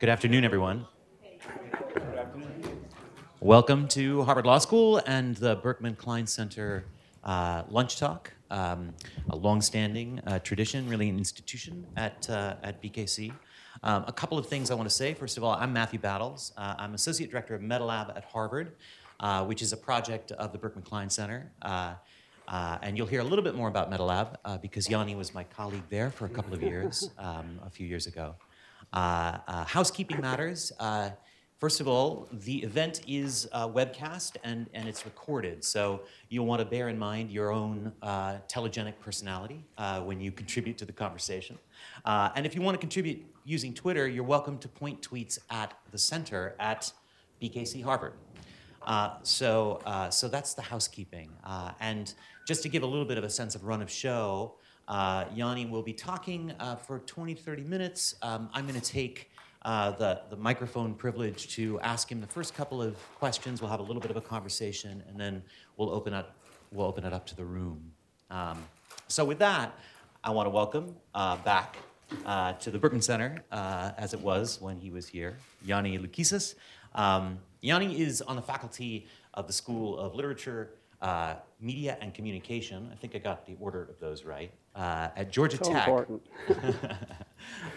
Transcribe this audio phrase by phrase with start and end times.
[0.00, 0.86] Good afternoon, everyone.
[3.40, 6.84] Welcome to Harvard Law School and the Berkman Klein Center
[7.24, 8.94] uh, Lunch Talk, um,
[9.30, 13.32] a long-standing uh, tradition, really an institution at, uh, at BKC.
[13.82, 15.14] Um, a couple of things I want to say.
[15.14, 16.52] First of all, I'm Matthew Battles.
[16.56, 18.76] Uh, I'm Associate Director of MetaLab at Harvard,
[19.18, 21.50] uh, which is a project of the Berkman Klein Center.
[21.60, 21.94] Uh,
[22.82, 26.12] and you'll hear a little bit more about MetaLab because Yanni was my colleague there
[26.12, 28.36] for a couple of years, um, a few years ago.
[28.92, 30.72] Housekeeping matters.
[31.58, 36.60] First of all, the event is uh, webcast and, and it's recorded, so you'll want
[36.60, 40.92] to bear in mind your own uh, telegenic personality uh, when you contribute to the
[40.92, 41.58] conversation.
[42.04, 45.74] Uh, and if you want to contribute using Twitter, you're welcome to point tweets at
[45.90, 46.92] the center at
[47.42, 48.12] BKC Harvard.
[48.86, 51.28] Uh, so, uh, so that's the housekeeping.
[51.80, 52.14] and
[52.46, 54.54] just to give a little bit of a sense of run of show,
[54.88, 56.52] Yanni will be talking
[56.86, 58.14] for 20 30 minutes.
[58.22, 59.30] Um, I'm going to take
[59.62, 63.60] uh, the, the microphone privilege to ask him the first couple of questions.
[63.60, 65.42] We'll have a little bit of a conversation, and then
[65.76, 66.36] we'll open up,
[66.72, 67.92] we'll open it up to the room.
[68.30, 68.64] Um,
[69.08, 69.76] so with that,
[70.22, 71.76] I want to welcome uh, back
[72.24, 76.54] uh, to the Berkman Center, uh, as it was when he was here, Yanni Loukissas.
[76.94, 80.70] Um, Yanni is on the faculty of the School of Literature,
[81.02, 82.88] uh, Media, and Communication.
[82.92, 84.52] I think I got the order of those right.
[84.74, 85.88] Uh, at Georgia so Tech.
[85.88, 86.22] Important.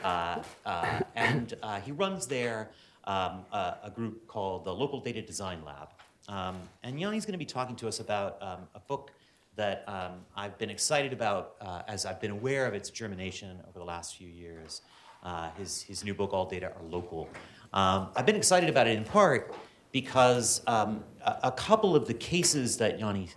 [0.03, 2.71] Uh, uh, and uh, he runs there
[3.05, 5.89] um, a, a, group called the Local Data Design Lab.
[6.27, 9.11] Um, and Yanni's going to be talking to us about um, a book
[9.55, 13.79] that um, I've been excited about uh, as I've been aware of its germination over
[13.79, 14.81] the last few years.
[15.23, 17.29] Uh, his, his new book, All Data Are Local.
[17.73, 19.53] Um, I've been excited about it in part
[19.91, 23.29] because um, a, a, couple of the cases that Yanni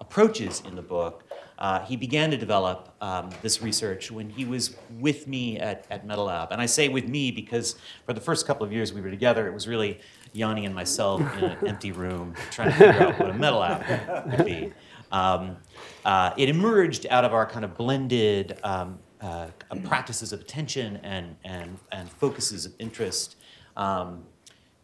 [0.00, 1.24] approaches in the book
[1.58, 6.06] uh, he began to develop um, this research when he was with me at, at
[6.06, 6.50] MetaLab.
[6.50, 9.46] And I say with me because for the first couple of years we were together,
[9.48, 10.00] it was really
[10.32, 14.46] Yanni and myself in an empty room trying to figure out what a MetaLab would
[14.46, 14.72] be.
[15.12, 15.56] Um,
[16.04, 19.48] uh, it emerged out of our kind of blended um, uh,
[19.84, 23.36] practices of attention and, and, and focuses of interest.
[23.76, 24.24] Um,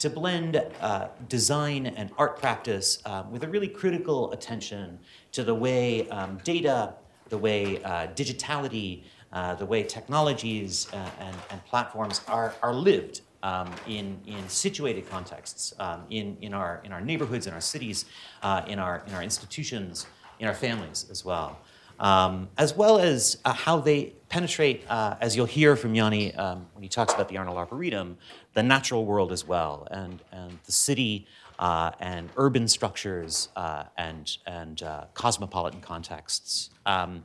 [0.02, 4.98] to blend uh, design and art practice um, with a really critical attention
[5.30, 6.92] to the way um, data,
[7.28, 13.20] the way uh, digitality, uh, the way technologies uh, and, and, platforms are, are lived
[13.44, 18.04] um, in, in situated contexts, um, in, in, our, in our neighborhoods, in our cities,
[18.42, 20.06] uh, in, our, in our institutions,
[20.40, 21.60] in our families as well.
[22.00, 26.82] Um, as well as uh, how they penetrate, as you'll hear from Yanni um, when
[26.82, 28.16] he talks about the Arnold Arboretum,
[28.54, 31.26] the natural world as well, and, and the city
[31.58, 36.70] uh, and urban structures uh, and, and uh, cosmopolitan contexts.
[36.86, 37.24] Um,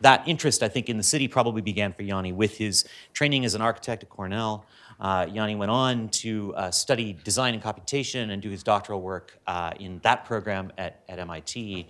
[0.00, 3.54] that interest, I think, in the city probably began for Yanni with his training as
[3.54, 4.66] an architect at Cornell.
[5.00, 9.38] Uh, Yanni went on to uh, study design and computation and do his doctoral work
[9.46, 11.88] uh, in that program at, at MIT.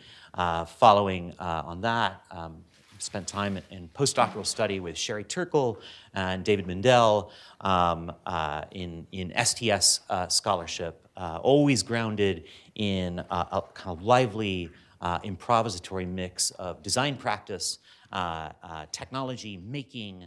[0.66, 2.65] Following on that, um,
[3.04, 5.78] spent time in postdoctoral study with Sherry Turkle
[6.15, 12.44] and David Mindell um, uh, in, in STS uh, scholarship, uh, always grounded
[12.75, 14.70] in a kind of lively
[15.03, 17.78] uh, improvisatory mix of design practice,
[18.91, 20.26] technology, making,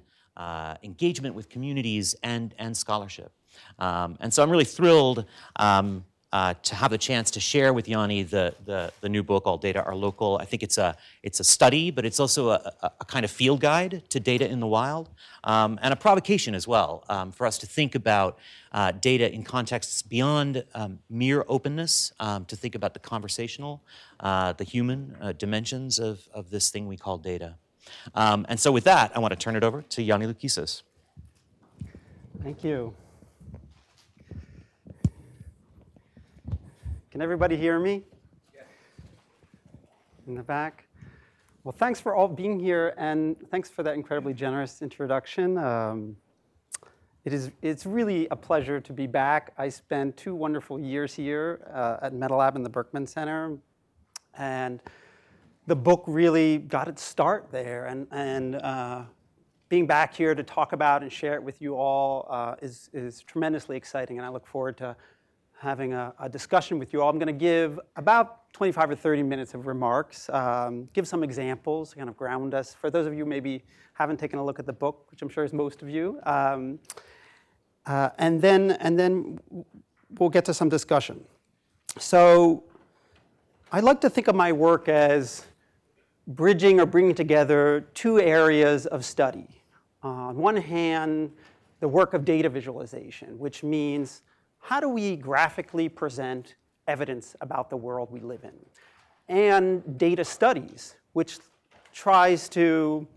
[0.83, 3.31] engagement with communities, and, and scholarship.
[3.79, 7.87] Um, and so I'm really thrilled um, uh, to have the chance to share with
[7.87, 10.37] Yanni the, the, the, new book, All Data Are Local.
[10.41, 13.31] I think it's a, it's a study, but it's also a, a, a kind of
[13.31, 15.09] field guide to data in the wild,
[15.45, 18.37] um, and a provocation as well um, for us to think about
[18.73, 23.81] uh, data in contexts beyond um, mere openness, um, to think about the conversational,
[24.19, 27.55] uh, the human uh, dimensions of, of this thing we call data.
[28.15, 30.81] Um, and so, with that, I want to turn it over to Yanni Loukissas.
[32.43, 32.93] Thank you.
[37.17, 38.03] Can everybody hear me?
[38.53, 38.65] Yes.
[40.27, 40.85] In the back?
[41.63, 45.57] Well, thanks for all being here, and thanks for that incredibly generous introduction.
[45.57, 46.15] Um,
[47.25, 49.51] it is, it's really a pleasure to be back.
[49.57, 53.57] I spent two wonderful years here uh, at MetaLab in the Berkman Center,
[54.35, 54.79] and
[55.65, 57.87] the book really got its start there.
[57.87, 59.01] And, and uh,
[59.69, 63.23] being back here to talk about and share it with you all uh, is, is
[63.23, 64.95] tremendously exciting, and I look forward to
[65.59, 67.09] having a, a, discussion with you all.
[67.09, 71.93] I'm going to give about 25 or 30 minutes of remarks, um, give some examples,
[71.93, 72.75] kind of ground us.
[72.75, 73.63] For those of you maybe
[73.93, 76.79] haven't taken a look at the book, which I'm sure is most of you, um,
[77.87, 79.39] uh, and then and then
[80.19, 81.23] we'll get to some discussion.
[81.97, 82.63] So
[83.71, 85.45] I like to think of my work as
[86.27, 89.47] bridging or bringing together two areas of study.
[90.03, 91.31] Uh, on one hand,
[91.79, 94.21] the work of data visualization, which means
[94.67, 96.55] how do we graphically present
[96.89, 98.51] evidence about the world we live in?
[99.33, 101.39] And data studies, which
[101.93, 103.07] tries to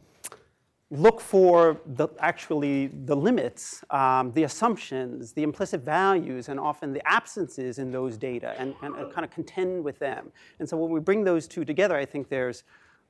[0.93, 7.05] look for the, actually the limits, um, the assumptions, the implicit values, and often the
[7.05, 10.31] absences in those data and, and, and, kind of contend with them.
[10.61, 12.63] And so when we bring those two together, I think there's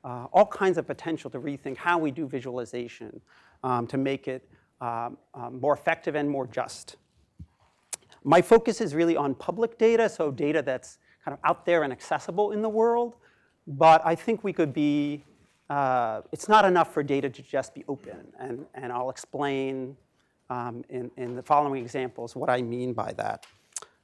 [0.02, 3.20] uh, all kinds of potential to rethink how we do visualization
[3.62, 4.48] um, to make it
[4.80, 5.18] um,
[5.60, 6.96] more effective and more just.
[8.24, 11.92] My focus is really on public data, so data that's kind of out there and
[11.92, 13.16] accessible in the world.
[13.66, 15.24] But I think we could be
[15.70, 18.26] uh, it's not enough for data to just be open.
[18.40, 19.96] And, and I'll explain
[20.50, 23.46] um, in, in the following examples what I mean by that.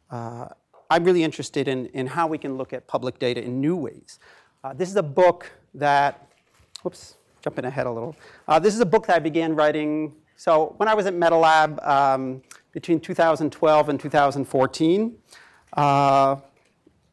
[0.08, 0.46] Uh,
[0.88, 4.20] I'm really interested in, in how we can look at public data in new ways.
[4.62, 6.28] Uh, this is a book that,
[6.84, 8.14] whoops, jumping ahead a little.
[8.46, 10.14] Uh, this is a book that I began writing.
[10.36, 12.42] So when I was at MetaLab um,
[12.76, 15.16] between 2012 and 2014,
[15.78, 16.36] uh,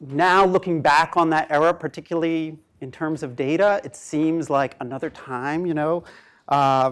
[0.02, 5.10] now looking back on that era, particularly in terms of data, it seems like another
[5.10, 6.04] time, you know.
[6.50, 6.92] Uh,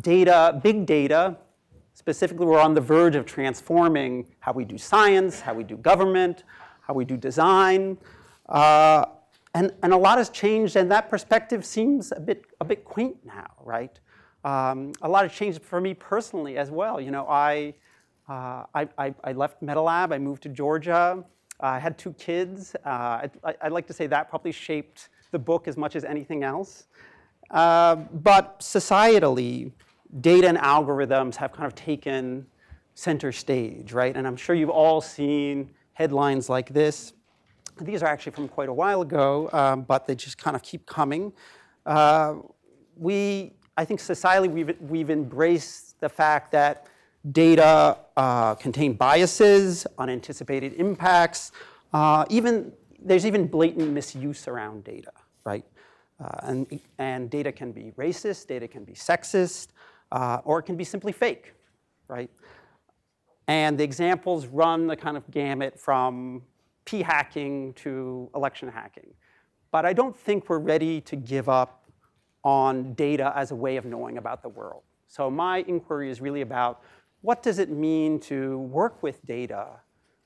[0.00, 1.36] data, big data,
[1.94, 6.44] specifically, we're on the verge of transforming how we do science, how we do government,
[6.82, 7.98] how we do design.
[8.48, 9.06] Uh,
[9.54, 13.16] and, and a lot has changed, and that perspective seems a bit, a bit quaint
[13.24, 13.98] now, right?
[14.44, 17.00] Um, a lot has changed for me personally as well.
[17.00, 17.74] You know, I,
[18.28, 21.22] uh, I, I, I left MetaLab, I moved to Georgia.
[21.60, 22.74] I had two kids.
[22.84, 26.42] Uh, I, would like to say that probably shaped the book as much as anything
[26.42, 26.86] else.
[27.50, 29.72] Uh, but societally,
[30.20, 32.46] data and algorithms have kind of taken
[32.94, 34.16] center stage, right?
[34.16, 37.12] And I'm sure you've all seen headlines like this.
[37.80, 40.86] These are actually from quite a while ago, um, but they just kind of keep
[40.86, 41.32] coming.
[41.84, 42.36] Uh,
[42.96, 46.86] we, I think societally, we've, we've embraced the fact that
[47.32, 51.52] data uh, contain biases, unanticipated impacts,
[51.92, 55.12] uh, even there's even blatant misuse around data
[55.44, 55.64] right?
[56.22, 59.68] Uh, and, and data can be racist, data can be sexist,
[60.12, 61.54] uh, or it can be simply fake,
[62.08, 62.30] right?
[63.46, 66.42] And the examples run the kind of gamut from
[66.84, 69.12] p hacking to election hacking.
[69.70, 71.84] But I don't think we're ready to give up
[72.42, 74.82] on data as a way of knowing about the world.
[75.08, 76.82] So my inquiry is really about
[77.24, 79.68] what does it mean to work with data,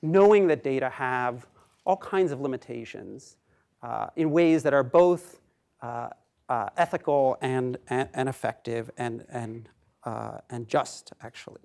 [0.01, 1.47] knowing that data have
[1.85, 3.37] all kinds of limitations,
[3.81, 5.39] uh, in ways that are both
[5.81, 6.09] uh,
[6.49, 9.69] uh, ethical and, and, and, effective and, and,
[10.03, 11.61] uh, and just, actually.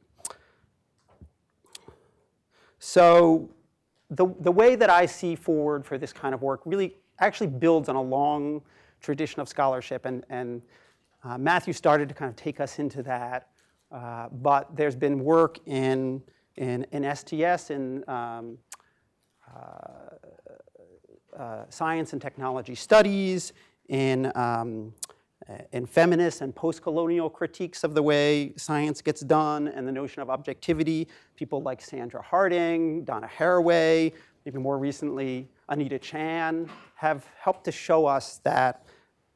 [2.79, 3.51] So,
[4.11, 7.89] the, the way that I see forward for this kind of work really actually builds
[7.89, 8.63] on a long
[9.01, 10.63] tradition of scholarship, and, and
[11.25, 13.49] uh, Matthew started to kind of take us into that.
[13.95, 16.21] Uh, but there's been work in,
[16.57, 18.59] in, in STS, in um,
[19.49, 19.59] uh,
[21.39, 23.53] uh, science and technology studies,
[23.89, 24.93] in, um,
[25.71, 30.29] in feminist and post-colonial critiques of the way science gets done and the notion of
[30.29, 31.07] objectivity.
[31.37, 34.13] People like Sandra Harding, Donna Haraway,
[34.45, 38.87] maybe more recently Anita Chan, have helped to show us that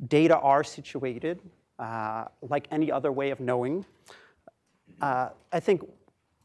[0.09, 1.39] data are situated
[1.79, 3.85] uh, like any other way of knowing.
[5.01, 5.83] Uh, I think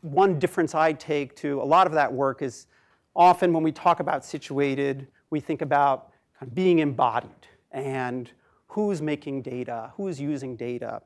[0.02, 2.68] one difference I take to a lot of that work is
[3.16, 7.32] often when we talk about situated, we think about kind of being embodied
[7.72, 8.32] and
[8.68, 11.02] who's making data, who's using data.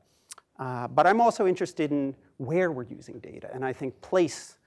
[0.58, 4.58] Uh, but I'm also interested in where we're using data, and I think place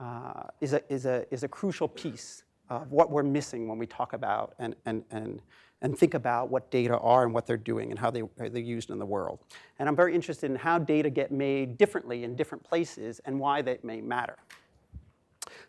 [0.00, 3.86] uh, is, a, is, a, is a crucial piece of what we're missing when we
[3.86, 5.40] talk about and, and, and,
[5.82, 8.58] and think about what data are and what they're doing and how they, how they're
[8.58, 9.38] used in the world.
[9.78, 13.62] And I'm very interested in how data get made differently in different places and why
[13.62, 14.36] that may matter.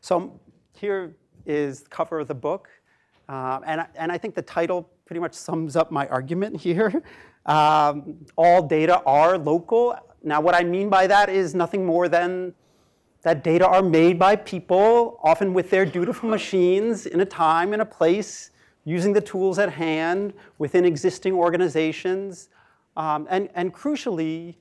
[0.01, 0.39] So
[0.73, 2.69] here is the cover of the book.
[3.27, 7.03] Um, and, and I think the title pretty much sums up my argument here.
[7.45, 9.95] Um, all data are local.
[10.23, 12.53] Now, what I mean by that is nothing more than
[13.21, 17.81] that data are made by people, often with their dutiful machines, in a time, in
[17.81, 18.51] a place,
[18.86, 22.50] using the tools at hand within existing organizations,
[22.98, 24.55] um, and, and crucially,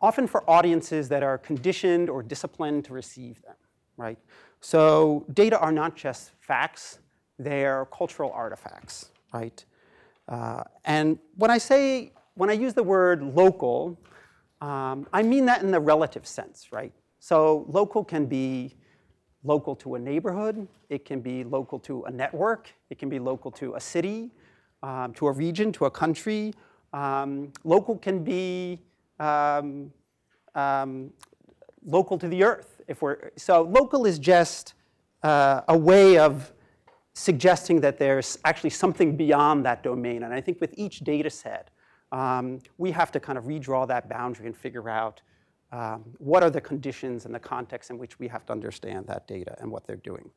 [0.00, 3.56] often for audiences that are conditioned or disciplined to receive them,
[3.96, 4.18] right?
[4.60, 6.98] So data are not just facts,
[7.38, 9.64] they're cultural artifacts, right?
[10.28, 13.98] Uh, and when I say, when I use the word local,
[14.60, 16.92] um, I mean that in the relative sense, right?
[17.18, 18.74] So local can be
[19.46, 23.50] local to a neighborhood, it can be local to a network, it can be local
[23.52, 24.30] to a city,
[24.82, 26.52] um, to a region, to a country.
[26.92, 28.80] Um, local can be
[29.20, 29.92] um,
[30.54, 31.10] um
[31.86, 32.80] local to the Earth.
[32.88, 34.74] If we're, so local is just
[35.22, 36.52] uh, a way of
[37.14, 40.24] suggesting that there's actually something beyond that domain.
[40.24, 41.70] And I think with each data set,
[42.12, 45.22] um, we have to kind of redraw that boundary and figure out
[45.72, 49.26] um, what are the conditions and the context in which we have to understand that
[49.26, 50.30] data and what they're doing.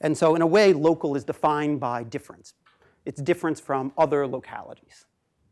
[0.00, 2.54] And so in a way, local is defined by difference.
[3.04, 5.06] It's difference from other localities,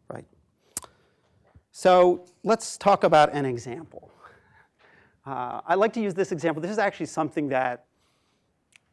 [0.08, 0.24] right?
[1.72, 4.10] So let's talk about an example.
[5.26, 6.60] Uh, I like to use this example.
[6.60, 7.86] This is actually something that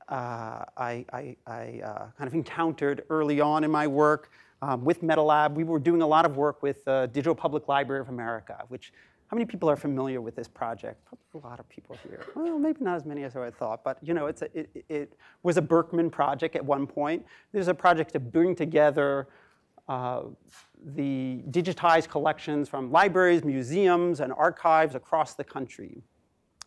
[0.10, 5.02] uh, I, I, I uh, kind of encountered early on in my work um, with
[5.02, 5.54] MetaLab.
[5.54, 8.94] We were doing a lot of work with the Digital Public Library of America, which
[9.32, 11.06] how many people are familiar with this project?
[11.06, 12.26] Probably a lot of people here.
[12.36, 15.14] Well, maybe not as many as I thought, but you know, it's a, it, it,
[15.42, 17.26] was a Berkman project at one point.
[17.54, 19.30] There's a project to bring together
[19.88, 20.24] uh,
[20.84, 26.04] the digitized collections from libraries, museums, and archives across the country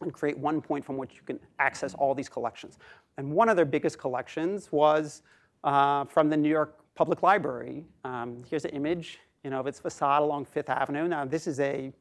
[0.00, 2.78] and create one point from which you can access all these collections.
[3.18, 5.20] And one of their biggest collections was
[5.64, 7.84] uh, from the New York Public Library.
[8.04, 11.06] Um, here's an image you know, of its facade along Fifth Avenue.
[11.06, 11.92] Now, this is a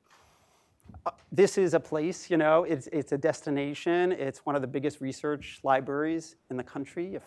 [1.31, 4.11] this is a place, you know, it's, it's a destination.
[4.11, 7.23] It's one of the biggest research libraries in the country, if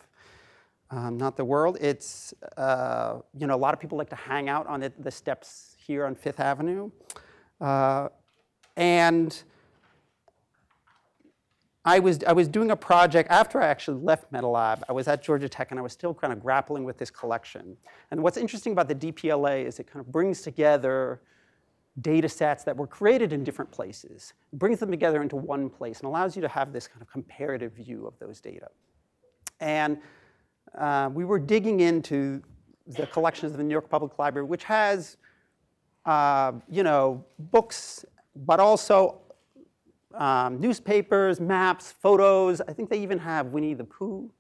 [0.91, 1.77] um, not the world.
[1.81, 5.11] It's, uh, you know, a lot of people like to hang out on it, the
[5.11, 6.91] steps here on Fifth Avenue.
[7.61, 8.09] Uh,
[8.77, 9.43] and
[11.85, 14.83] I was, I was doing a project after I actually left MetaLab.
[14.89, 17.77] I was at Georgia Tech and I was still kind of grappling with this collection.
[18.11, 21.21] And what's interesting about the DPLA is it kind of brings together
[22.03, 26.07] data sets that were created in different places, brings them together into one place and
[26.07, 28.69] allows you to have this kind of comparative view of those data.
[29.61, 29.99] And
[30.77, 32.43] uh, we were digging into
[32.87, 35.17] the collections of the New York Public Library, which has,
[36.05, 39.21] uh, you know, books, but also
[40.15, 42.61] um, newspapers, maps, photos.
[42.61, 44.31] I think they even have Winnie the Pooh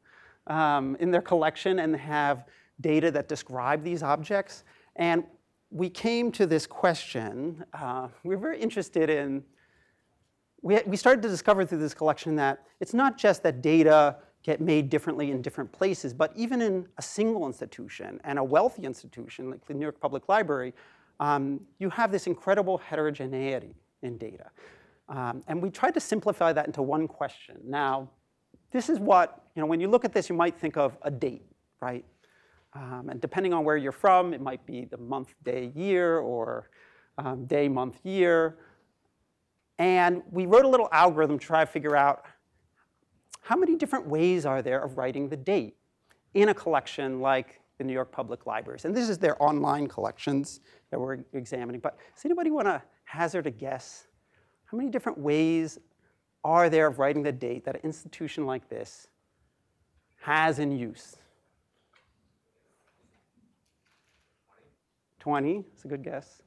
[0.46, 2.44] um, in their collection and have
[2.80, 4.64] data that describe these objects.
[4.96, 5.24] And
[5.70, 7.64] we came to this question.
[7.72, 9.42] Uh, we were very interested in,
[10.62, 14.60] we, we started to discover through this collection that it's not just that data get
[14.60, 19.50] made differently in different places, but even in a single institution and a wealthy institution
[19.50, 20.72] like the New York Public Library,
[21.18, 24.50] um, you have this incredible heterogeneity in data.
[25.08, 27.58] Um, and we tried to simplify that into one question.
[27.64, 28.08] Now,
[28.70, 31.10] this is what, you know, when you look at this, you might think of a
[31.10, 31.46] date,
[31.80, 32.04] right?
[32.74, 36.68] Um, and depending on where you're from, it might be the month, day, year, or
[37.18, 38.58] um, day, month, year.
[39.78, 42.24] And we wrote a little algorithm to try to figure out
[43.40, 45.76] how many different ways are there of writing the date
[46.34, 48.84] in a collection like the New York Public Libraries.
[48.84, 51.80] And this is their online collections that we're examining.
[51.80, 54.08] But does anybody want to hazard a guess
[54.66, 55.78] how many different ways
[56.44, 59.08] are there of writing the date that an institution like this
[60.20, 61.16] has in use?
[65.26, 66.40] 20 is a good guess.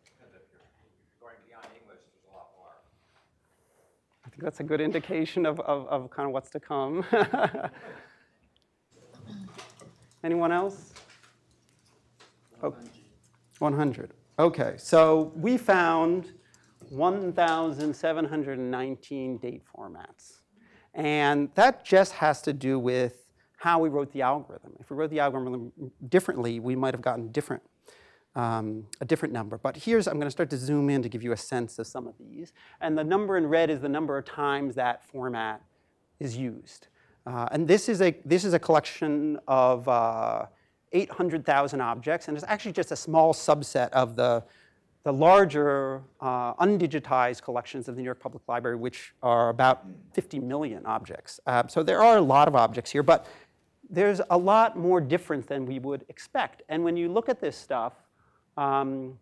[4.25, 7.03] I think that's a good indication of, of, of kind of what's to come.
[10.23, 10.93] Anyone else?
[12.61, 12.89] 100.
[13.59, 14.13] 100.
[14.39, 16.31] Okay, so we found
[16.87, 20.39] 1,719 date formats.
[20.93, 23.25] And that just has to do with
[23.57, 24.77] how we wrote the algorithm.
[24.79, 25.73] If we wrote the algorithm
[26.07, 27.63] differently, we might have gotten different,
[28.39, 29.57] um, a different number.
[29.57, 31.87] But here's, I'm going to start to zoom in to give you a sense of
[31.87, 32.53] some of these.
[32.79, 35.61] And the number in red is the number of times that format
[36.19, 36.87] is used.
[37.25, 40.45] Uh, and this is, a, this is a collection of uh,
[40.93, 44.43] 800,000 objects, and it's actually just a small subset of the
[45.03, 50.39] the larger uh, undigitized collections of the New York Public Library, which are about 50
[50.39, 51.39] million objects.
[51.47, 53.25] Uh, so there are a lot of objects here, but
[53.89, 56.63] there's a lot more difference than we would expect.
[56.67, 57.93] And when you look at this stuff,
[58.59, 59.17] um,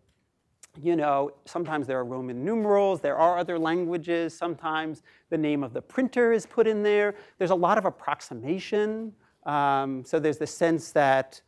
[0.80, 5.72] you know, sometimes there are Roman numerals, there are other languages, sometimes the name of
[5.72, 7.14] the printer is put in there.
[7.38, 9.12] There's a lot of approximation.
[9.46, 11.40] Um, so there's the sense that,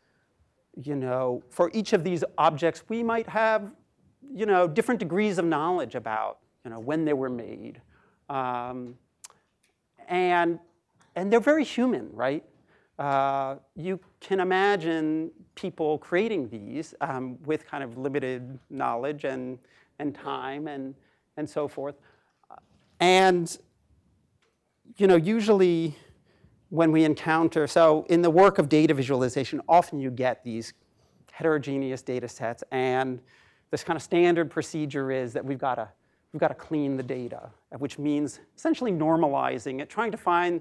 [0.83, 3.71] you know, for each of these objects, we might have
[4.33, 7.81] you know, different degrees of knowledge about you know, when they were made.
[8.29, 8.97] Um,
[10.09, 10.59] and,
[11.17, 12.45] and they're very human, right?
[13.01, 19.59] Uh, you can imagine people creating these um, with kind of limited knowledge and,
[19.99, 20.95] and time and,
[21.39, 21.95] and so forth.
[23.01, 23.57] And
[24.99, 25.97] you know, usually
[26.69, 30.75] when we encounter, so in the work of data visualization, often you get these
[31.33, 33.19] heterogeneous data sets and
[33.71, 35.89] this kind of standard procedure is that we've got to
[36.35, 40.61] we've got to clean the data, which means essentially normalizing it, trying to find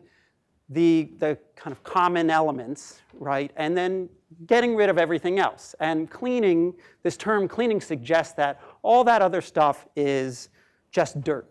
[0.70, 3.52] the, the kind of common elements, right?
[3.56, 4.08] And then
[4.46, 5.74] getting rid of everything else.
[5.80, 10.50] And cleaning, this term cleaning suggests that all that other stuff is
[10.92, 11.48] just dirt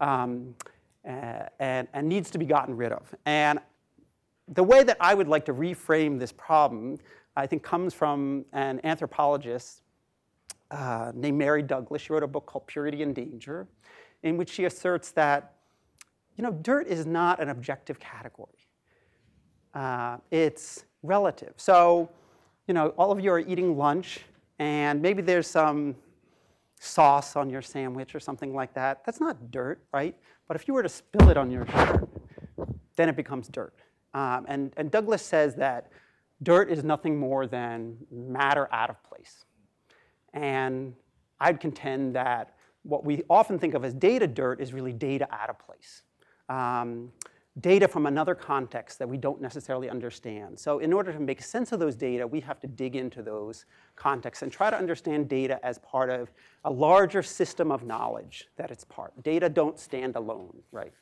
[0.00, 0.54] um,
[1.04, 3.14] and, and needs to be gotten rid of.
[3.26, 3.58] And
[4.48, 6.98] the way that I would like to reframe this problem,
[7.36, 9.82] I think, comes from an anthropologist
[10.70, 12.02] uh, named Mary Douglas.
[12.02, 13.66] She wrote a book called Purity and Danger,
[14.22, 15.51] in which she asserts that
[16.36, 18.48] you know, dirt is not an objective category.
[19.74, 21.54] Uh, it's relative.
[21.56, 22.10] So,
[22.66, 24.20] you know, all of you are eating lunch,
[24.58, 25.96] and maybe there's some
[26.78, 29.04] sauce on your sandwich or something like that.
[29.04, 30.16] That's not dirt, right?
[30.48, 32.08] But if you were to spill it on your shirt,
[32.96, 33.74] then it becomes dirt.
[34.14, 35.90] Um, and, and Douglas says that
[36.42, 39.44] dirt is nothing more than matter out of place.
[40.34, 40.94] And
[41.40, 45.50] I'd contend that what we often think of as data dirt is really data out
[45.50, 46.02] of place.
[46.52, 47.12] Um,
[47.60, 50.58] data from another context that we don't necessarily understand.
[50.58, 53.64] So in order to make sense of those data, we have to dig into those
[53.96, 56.30] contexts and try to understand data as part of
[56.64, 59.12] a larger system of knowledge that it's part.
[59.22, 60.92] Data don't stand alone, right?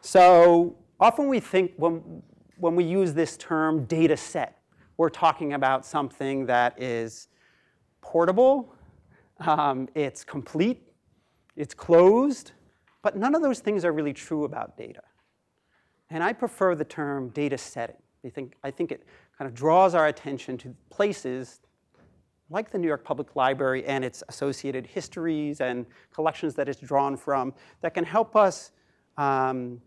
[0.00, 2.22] So often we think when,
[2.58, 4.60] when we use this term data set,
[4.96, 7.28] we're talking about something that is
[8.00, 8.74] portable,
[9.40, 10.83] um, it's complete,
[11.56, 12.52] it's closed,
[13.02, 15.02] but none of those things are really true about data.
[16.10, 17.96] And I prefer the term data setting.
[18.24, 19.06] I think, I think it
[19.36, 21.60] kind of draws our attention to places
[22.50, 27.16] like the New York Public Library and its associated histories and collections that it's drawn
[27.16, 28.70] from that can help us
[29.16, 29.80] um,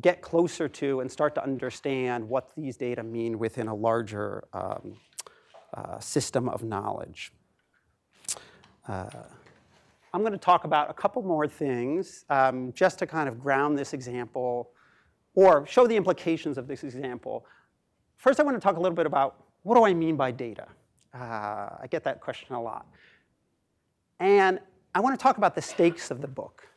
[0.00, 4.94] get closer to and start to understand what these data mean within a larger um,
[5.74, 7.32] uh, system of knowledge.
[8.86, 9.06] Uh,
[10.12, 13.78] I'm going to talk about a couple more things um, just to kind of ground
[13.78, 14.70] this example
[15.34, 17.46] or show the implications of this example.
[18.16, 20.66] First, I want to talk a little bit about what do I mean by data?
[21.14, 22.86] Uh, I get that question a lot.
[24.18, 24.58] And
[24.94, 26.68] I want to talk about the stakes of the book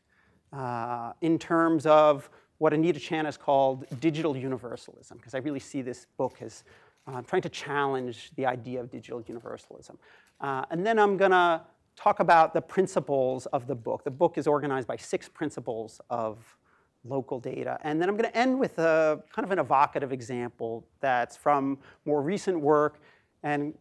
[0.52, 5.82] uh, in terms of what Anita Chan has called digital universalism, because I really see
[5.82, 6.64] this book as
[7.08, 9.98] uh, trying to challenge the idea of digital universalism.
[10.40, 11.62] Uh, and then I'm going to
[11.96, 14.04] talk about the principles of the book.
[14.04, 16.58] The book is organized by six principles of
[17.06, 17.78] local data.
[17.84, 21.78] And then I'm going to end with a kind of an evocative example that's from
[22.06, 23.02] more recent work
[23.44, 23.74] and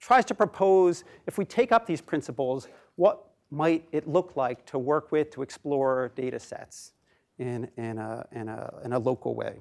[0.00, 4.78] tries to propose if we take up these principles, what might it look like to
[4.78, 6.92] work with, to explore data sets
[7.38, 9.60] in, in, a, in, a, in a local way.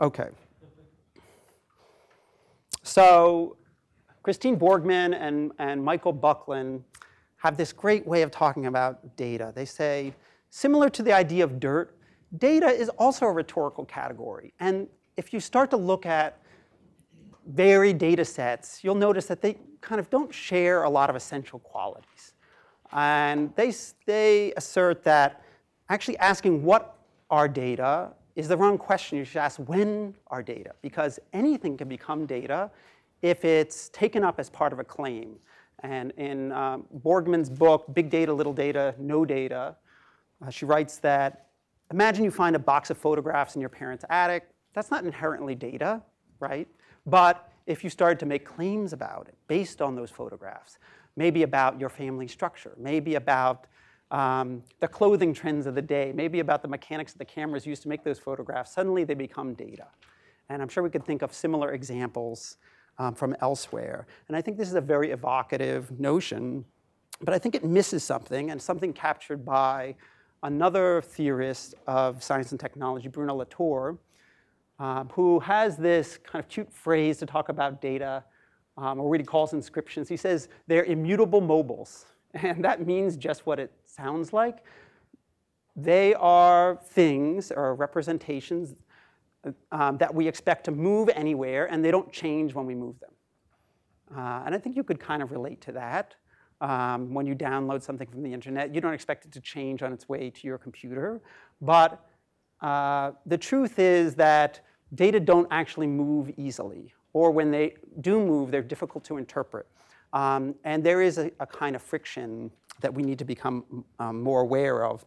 [0.00, 0.28] Okay.
[2.82, 3.56] So
[4.26, 6.82] Christine Borgman and, and Michael Buckland
[7.36, 9.52] have this great way of talking about data.
[9.54, 10.12] They say,
[10.50, 11.96] similar to the idea of dirt,
[12.36, 14.52] data is also a rhetorical category.
[14.58, 16.40] And if you start to look at
[17.46, 21.60] varied data sets, you'll notice that they kind of don't share a lot of essential
[21.60, 22.34] qualities.
[22.90, 23.72] And they,
[24.06, 25.44] they assert that
[25.88, 26.98] actually asking what
[27.30, 29.18] are data is the wrong question.
[29.18, 32.72] You should ask when are data, because anything can become data
[33.26, 35.36] if it's taken up as part of a claim.
[35.80, 39.76] And in um, Borgman's book, Big Data, Little Data, No Data,
[40.44, 41.48] uh, she writes that
[41.90, 44.48] imagine you find a box of photographs in your parents' attic.
[44.74, 46.02] That's not inherently data,
[46.40, 46.68] right?
[47.04, 50.78] But if you started to make claims about it based on those photographs,
[51.16, 53.66] maybe about your family structure, maybe about
[54.10, 57.82] um, the clothing trends of the day, maybe about the mechanics of the cameras used
[57.82, 59.86] to make those photographs, suddenly they become data.
[60.48, 62.58] And I'm sure we could think of similar examples
[62.98, 64.06] um, from elsewhere.
[64.28, 66.64] And I think this is a very evocative notion,
[67.20, 69.94] but I think it misses something, and something captured by
[70.42, 73.98] another theorist of science and technology, Bruno Latour,
[74.78, 78.22] um, who has this kind of cute phrase to talk about data,
[78.76, 80.08] um, or what he calls inscriptions.
[80.08, 84.58] He says they're immutable mobiles, and that means just what it sounds like.
[85.74, 88.74] They are things or representations
[89.72, 93.10] um, that we expect to move anywhere, and they don't change when we move them.
[94.16, 96.14] Uh, and I think you could kind of relate to that.
[96.60, 99.92] Um, when you download something from the internet, you don't expect it to change on
[99.92, 101.20] its way to your computer.
[101.60, 102.06] But
[102.62, 104.60] uh, the truth is that
[104.94, 109.66] data don't actually move easily, or when they do move, they're difficult to interpret.
[110.12, 114.22] Um, and there is a, a, kind of friction that we need to become um,
[114.22, 115.04] more aware of.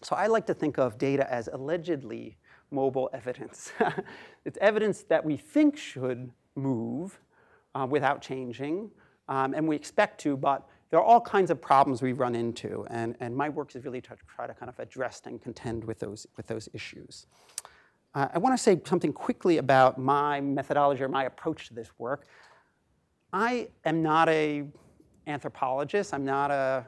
[0.00, 2.38] So I like to think of data as allegedly
[2.72, 3.72] mobile evidence.
[4.44, 7.20] it's evidence that we think should move
[7.74, 8.90] uh, without changing,
[9.28, 12.86] um, and we expect to, but there are all kinds of problems we run into,
[12.90, 15.98] and, and my work is really to try to kind of address and contend with
[15.98, 17.26] those, with those issues.
[18.14, 21.88] Uh, I want to say something quickly about my methodology or my approach to this
[21.96, 22.26] work.
[23.32, 24.64] I am not a
[25.26, 26.12] anthropologist.
[26.12, 26.86] I'm not a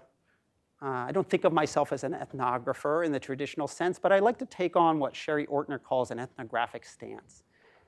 [0.85, 4.19] uh, I don't think of myself as an ethnographer in the traditional sense, but I
[4.19, 7.43] like to take on what Sherry Ortner calls an ethnographic stance.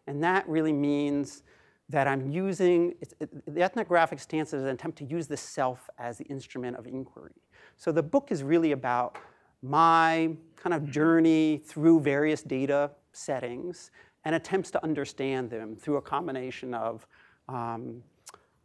[0.06, 1.42] And that really means
[1.90, 6.16] that I'm using, it, the ethnographic stance is an attempt to use the self as
[6.16, 7.34] the instrument of inquiry.
[7.76, 9.18] So the book is really about
[9.62, 13.90] my kind of journey through various data settings
[14.24, 17.06] and attempts to understand them through a combination of
[17.48, 18.02] um,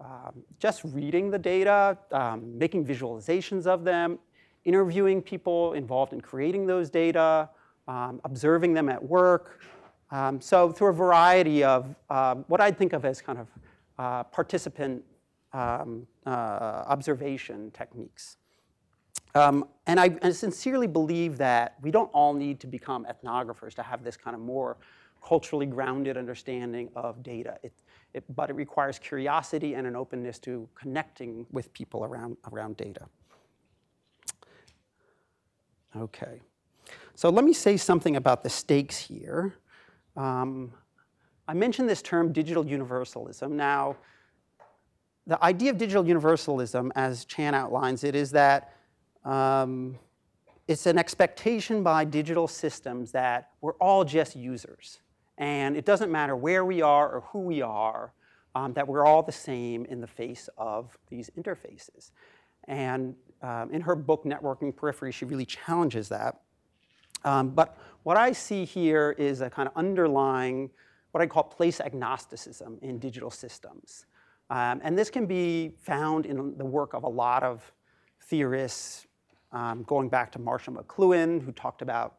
[0.03, 4.19] um, just reading the data, um, making visualizations of them,
[4.65, 7.49] interviewing people involved in creating those data,
[7.87, 9.61] um, observing them at work.
[10.11, 13.47] Um, so through a variety of um, what I'd think of as kind of
[13.97, 15.03] uh, participant
[15.53, 16.29] um, uh,
[16.87, 18.37] observation techniques.
[19.35, 24.03] and I, I sincerely believe that we don't all need to become ethnographers to have
[24.03, 24.77] this kind of more
[25.23, 27.57] culturally grounded understanding of data.
[27.63, 27.73] It,
[28.13, 33.05] it, but it requires curiosity and an openness to connecting with people around, around data.
[35.95, 36.39] Okay,
[37.15, 39.55] so let me say something about the stakes here.
[40.15, 40.71] Um,
[41.47, 43.57] I mentioned this term digital universalism.
[43.57, 43.97] Now,
[45.27, 48.73] the idea of digital universalism, as Chan outlines it, is that
[49.25, 49.99] um,
[50.67, 54.99] it's an expectation by digital systems that we're all just users.
[55.41, 58.13] And it doesn't matter where we are or who we are,
[58.53, 62.11] um, that we're all the same in the face of these interfaces.
[62.67, 66.41] And um, in her book, Networking Periphery, she really challenges that.
[67.25, 70.69] Um, but what I see here is a kind of underlying,
[71.09, 74.05] what I call place agnosticism in digital systems.
[74.51, 77.73] Um, and this can be found in the work of a lot of
[78.25, 79.07] theorists,
[79.51, 82.17] um, going back to Marshall McLuhan, who talked about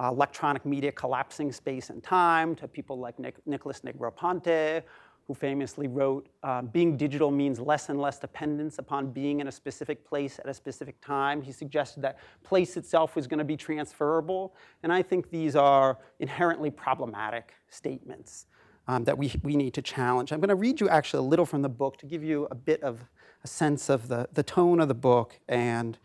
[0.00, 4.82] uh, electronic media collapsing space and time, to people like Nic- Nicholas Negroponte,
[5.26, 9.52] who famously wrote, uh, being digital means less and less dependence upon being in a
[9.52, 11.40] specific place at a specific time.
[11.40, 14.54] He suggested that place itself was going to be transferable.
[14.82, 18.46] And I think these are inherently problematic statements
[18.88, 20.32] um, that we, we need to challenge.
[20.32, 22.56] I'm going to read you actually a little from the book to give you a
[22.56, 23.04] bit of
[23.44, 25.98] a sense of the, the tone of the book and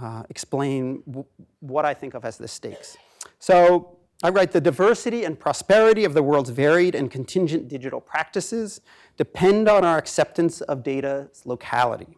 [0.00, 1.26] uh, explain w-
[1.60, 2.96] what I think of as the stakes.
[3.42, 8.80] So I write the diversity and prosperity of the world's varied and contingent digital practices
[9.16, 12.16] depend on our acceptance of data's locality.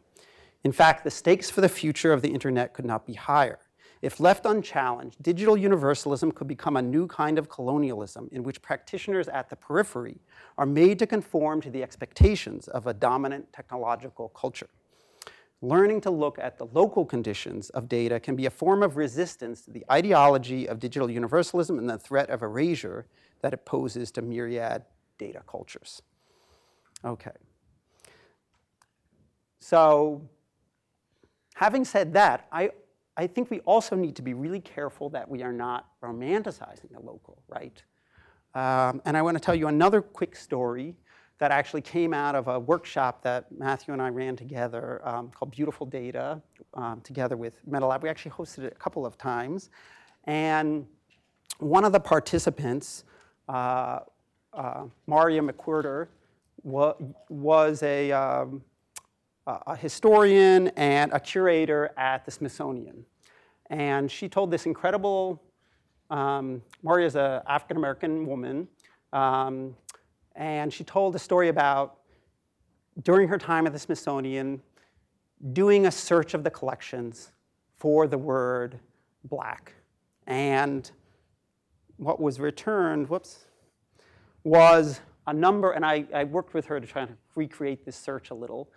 [0.64, 3.58] In fact, the stakes for the future of the internet could not be higher.
[4.02, 9.26] If left unchallenged, digital universalism could become a new kind of colonialism in which practitioners
[9.28, 10.20] at the periphery
[10.58, 14.68] are made to conform to the expectations of a dominant technological culture
[15.64, 19.62] learning to look at the local conditions of data can be a form of resistance
[19.62, 23.06] to the ideology of digital universalism and the threat of erasure
[23.40, 24.82] that it poses to myriad
[25.18, 26.02] data cultures.
[27.04, 27.30] Okay.
[29.60, 30.28] So,
[31.54, 32.70] having said that, I,
[33.16, 37.00] I think we also need to be really careful that we are not romanticizing the
[37.00, 37.82] local, right?
[38.54, 40.96] Um, and I want to tell you another quick story
[41.38, 45.50] that actually came out of a workshop that Matthew and I ran together um, called
[45.50, 46.40] Beautiful Data,
[46.74, 48.02] um, together with MetaLab.
[48.02, 49.70] We actually hosted it a couple of times.
[50.24, 50.86] And
[51.58, 53.04] one of the participants,
[53.48, 54.00] uh,
[54.52, 56.08] uh, Maria McWhirter,
[56.62, 56.94] wa-
[57.28, 58.62] was a, um,
[59.46, 63.04] a historian and a curator at the Smithsonian.
[63.70, 65.42] And she told this incredible,
[66.10, 68.68] um, Maria is an African American woman.
[69.12, 69.76] Um,
[70.34, 71.98] and she told a story about
[73.02, 74.60] during her time at the Smithsonian
[75.52, 77.32] doing a search of the collections
[77.76, 78.78] for the word
[79.24, 79.74] black.
[80.26, 80.90] And
[81.96, 83.46] what was returned, whoops,
[84.42, 88.30] was a number, and I, I worked with her to try to recreate this search
[88.30, 88.70] a little,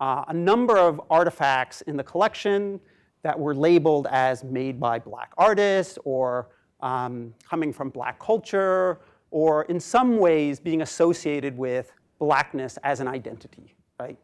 [0.00, 2.80] uh, a number of artifacts in the collection
[3.22, 6.48] that were labeled as made by black artists or
[6.80, 9.00] um, coming from black culture
[9.34, 14.16] or in some ways being associated with blackness as an identity, right?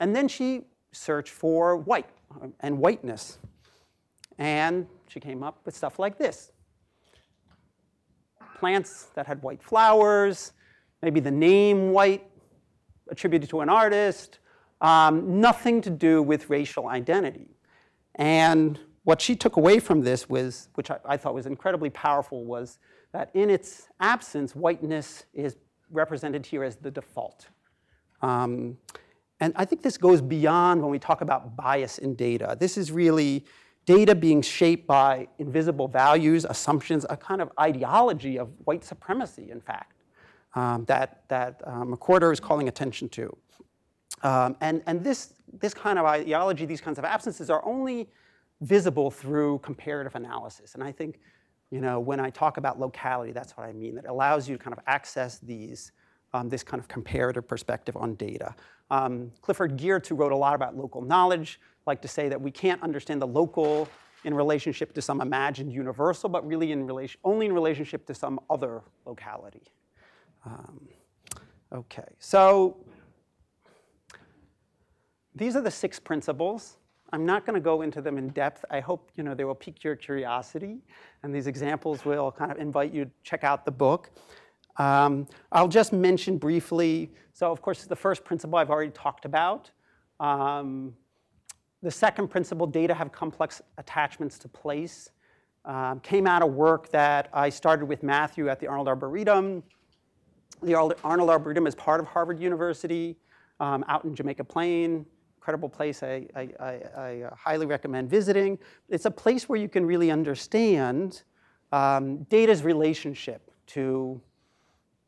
[0.00, 2.08] And then she searched for white
[2.60, 3.38] and whiteness.
[4.38, 6.52] And she came up with stuff like this
[8.58, 10.54] plants that had white flowers,
[11.02, 12.26] maybe the name white
[13.10, 14.38] attributed to an artist,
[14.80, 17.50] um, nothing to do with racial identity.
[18.14, 22.46] And what she took away from this was, which I, I thought was incredibly powerful,
[22.46, 22.78] was
[23.16, 25.56] that in its absence, whiteness is
[25.90, 27.48] represented here as the default.
[28.20, 28.76] Um,
[29.40, 32.56] and I think this goes beyond when we talk about bias in data.
[32.60, 33.46] This is really
[33.86, 39.62] data being shaped by invisible values, assumptions, a kind of ideology of white supremacy, in
[39.62, 40.02] fact,
[40.54, 43.34] um, that, that um, McWhorter is calling attention to.
[44.22, 48.08] Um, and and this, this kind of ideology, these kinds of absences are only
[48.60, 50.74] visible through comparative analysis.
[50.74, 51.20] And I think
[51.70, 53.96] you know, when I talk about locality, that's what I mean.
[53.96, 55.92] That allows you to kind of access these,
[56.32, 58.54] um, this kind of comparative perspective on data.
[58.90, 62.50] Um, Clifford Geertz, who wrote a lot about local knowledge, like to say that we
[62.50, 63.88] can't understand the local
[64.24, 68.40] in relationship to some imagined universal, but really in relation, only in relationship to some
[68.50, 69.62] other locality.
[70.44, 70.88] Um,
[71.72, 72.76] okay, so
[75.34, 76.76] these are the six principles.
[77.12, 78.64] I'm not going to go into them in depth.
[78.70, 80.78] I hope you know they will pique your curiosity,
[81.22, 84.10] and these examples will kind of invite you to check out the book.
[84.78, 87.12] Um, I'll just mention briefly.
[87.32, 89.70] So, of course, the first principle I've already talked about.
[90.20, 90.94] Um,
[91.82, 95.10] the second principle, data have complex attachments to place,
[95.64, 99.62] um, came out of work that I started with Matthew at the Arnold Arboretum.
[100.62, 103.16] The Arnold Arboretum is part of Harvard University
[103.60, 105.06] um, out in Jamaica Plain
[105.46, 108.58] incredible place I, I, I, I, highly recommend visiting.
[108.88, 111.22] It's a place where you can really understand
[111.70, 114.20] um, data's relationship to,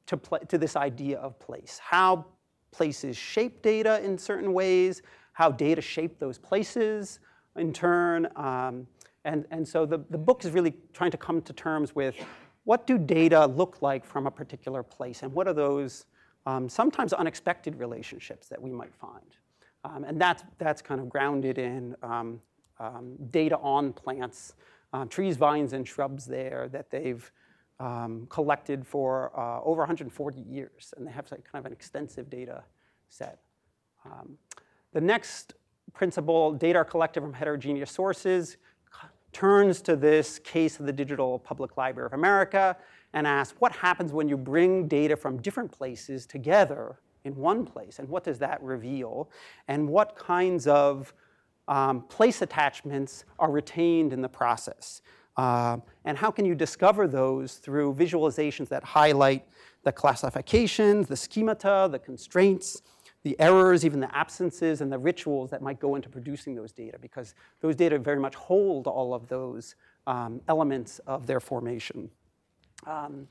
[0.06, 2.24] to, pl- to this idea of place, how
[2.70, 7.18] places shape data in certain ways, how data shape those places
[7.56, 8.28] in turn.
[8.36, 8.86] Um,
[9.24, 12.14] and, and so the, the book is really trying to come to terms with
[12.62, 16.04] what do data look like from a particular place, and what are those
[16.46, 19.36] um, sometimes unexpected relationships that we might find.
[19.84, 22.40] Um, and that's, that's kind of grounded in um,
[22.80, 24.54] um, data on plants,
[24.92, 27.30] uh, trees, vines, and shrubs there that they've
[27.80, 30.92] um, collected for uh, over 140 years.
[30.96, 32.64] And they have kind of an extensive data
[33.08, 33.40] set.
[34.04, 34.36] Um,
[34.92, 35.54] the next
[35.92, 38.56] principle, data are collected from heterogeneous sources,
[39.32, 42.76] turns to this case of the Digital Public Library of America
[43.12, 48.00] and asks what happens when you bring data from different places together in one place.
[48.00, 49.30] And what does that reveal?
[49.68, 51.14] And what kinds of
[51.68, 55.02] um, place attachments are retained in the process?
[55.36, 59.46] Uh, and how can you discover those through visualizations that highlight
[59.84, 62.82] the classifications, the schemata, the constraints,
[63.22, 66.98] the errors, even the absences, and the rituals that might go into producing those data,
[67.00, 72.10] because those data very much hold all of those um, elements of their formation.
[72.86, 73.28] Um,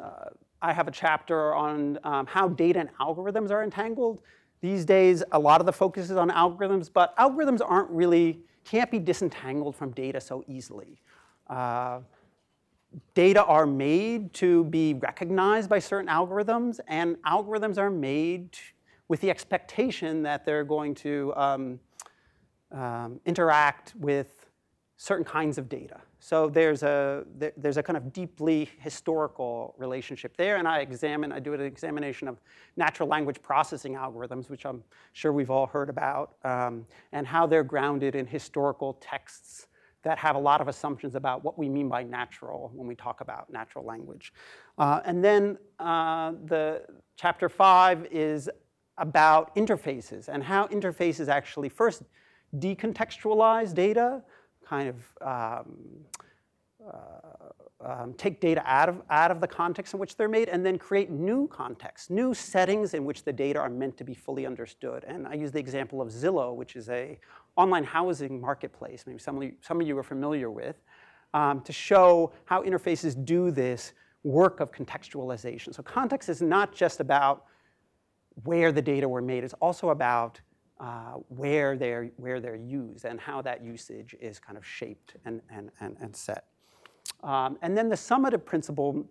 [0.00, 0.30] uh,
[0.66, 4.22] I have a chapter on um, how data and algorithms are entangled.
[4.60, 8.90] These days, a lot of the focus is on algorithms, but algorithms aren't really, can't
[8.90, 11.00] be disentangled from data so easily.
[11.48, 12.00] Uh,
[13.14, 18.58] data are made to be recognized by certain algorithms, and algorithms are made
[19.06, 21.78] with the expectation that they're going to um,
[22.72, 24.46] um, interact with
[24.96, 26.00] certain kinds of data.
[26.18, 27.24] So there's a,
[27.56, 32.26] there's a kind of deeply historical relationship there, and I examine, I do an examination
[32.26, 32.40] of
[32.76, 37.64] natural language processing algorithms, which I'm sure we've all heard about, um, and how they're
[37.64, 39.66] grounded in historical texts
[40.02, 43.20] that have a lot of assumptions about what we mean by natural when we talk
[43.20, 44.32] about natural language.
[44.78, 46.82] Uh, and then uh, the
[47.16, 48.48] chapter five is
[48.98, 52.02] about interfaces and how interfaces actually first
[52.58, 54.22] decontextualize data,
[54.68, 55.76] kind of um,
[56.86, 57.26] uh,
[57.84, 60.78] um, take data out of, out of the context in which they're made and then
[60.78, 65.04] create new contexts, new settings in which the data are meant to be fully understood.
[65.04, 67.18] And I use the example of Zillow, which is a
[67.56, 70.76] online housing marketplace, maybe some of you, some of you are familiar with,
[71.34, 75.74] um, to show how interfaces do this work of contextualization.
[75.74, 77.44] So context is not just about
[78.44, 80.40] where the data were made, it's also about
[80.78, 85.40] uh, where, they're, where they're used and how that usage is kind of shaped and,
[85.50, 86.44] and, and, and set.
[87.22, 89.06] Um, and then the summative principle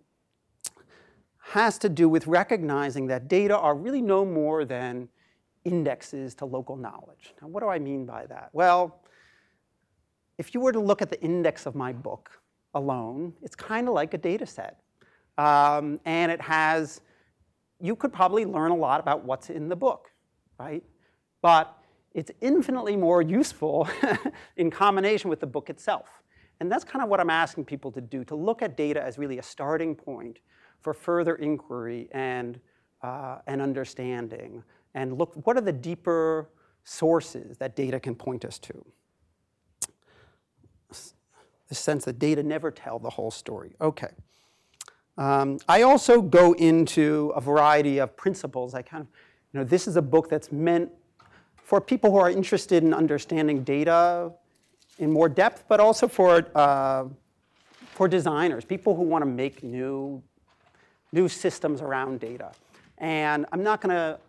[1.40, 5.08] has to do with recognizing that data are really no more than
[5.64, 7.34] indexes to local knowledge.
[7.40, 8.50] Now, what do I mean by that?
[8.52, 9.00] Well,
[10.38, 12.30] if you were to look at the index of my book
[12.74, 14.80] alone, it's kind of like a data set.
[15.38, 17.00] Um, and it has,
[17.80, 20.10] you could probably learn a lot about what's in the book,
[20.58, 20.82] right?
[21.46, 21.78] But
[22.12, 23.88] it's infinitely more useful
[24.56, 26.08] in combination with the book itself.
[26.58, 29.16] And that's kind of what I'm asking people to do, to look at data as
[29.16, 30.40] really a starting point
[30.80, 32.58] for further inquiry and,
[33.00, 34.64] uh, and understanding.
[34.94, 36.50] And look, what are the deeper
[36.82, 38.84] sources that data can point us to?
[41.68, 43.76] The sense that data never tell the whole story.
[43.80, 44.10] Okay.
[45.16, 48.74] Um, I also go into a variety of principles.
[48.74, 49.06] I kind of
[49.52, 50.90] you know, this is a book that's meant
[51.66, 54.30] for people who are interested in understanding data
[55.00, 57.06] in more depth, but also for, uh,
[57.90, 60.22] for designers, people who want to make new,
[61.10, 62.52] new systems around data.
[62.98, 64.20] And I'm not going to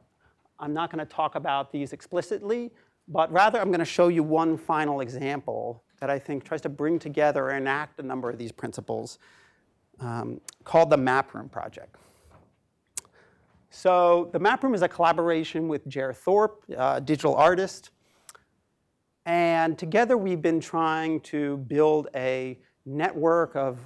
[0.59, 2.71] I'm not going to talk about these explicitly,
[3.07, 6.69] but rather I'm going to show you one final example that I think tries to
[6.69, 9.19] bring together and enact a number of these principles
[9.99, 11.97] um, called the Map Room Project.
[13.69, 17.91] So the Map Room is a collaboration with Jer Thorp, a digital artist.
[19.25, 23.77] And together we've been trying to build a network of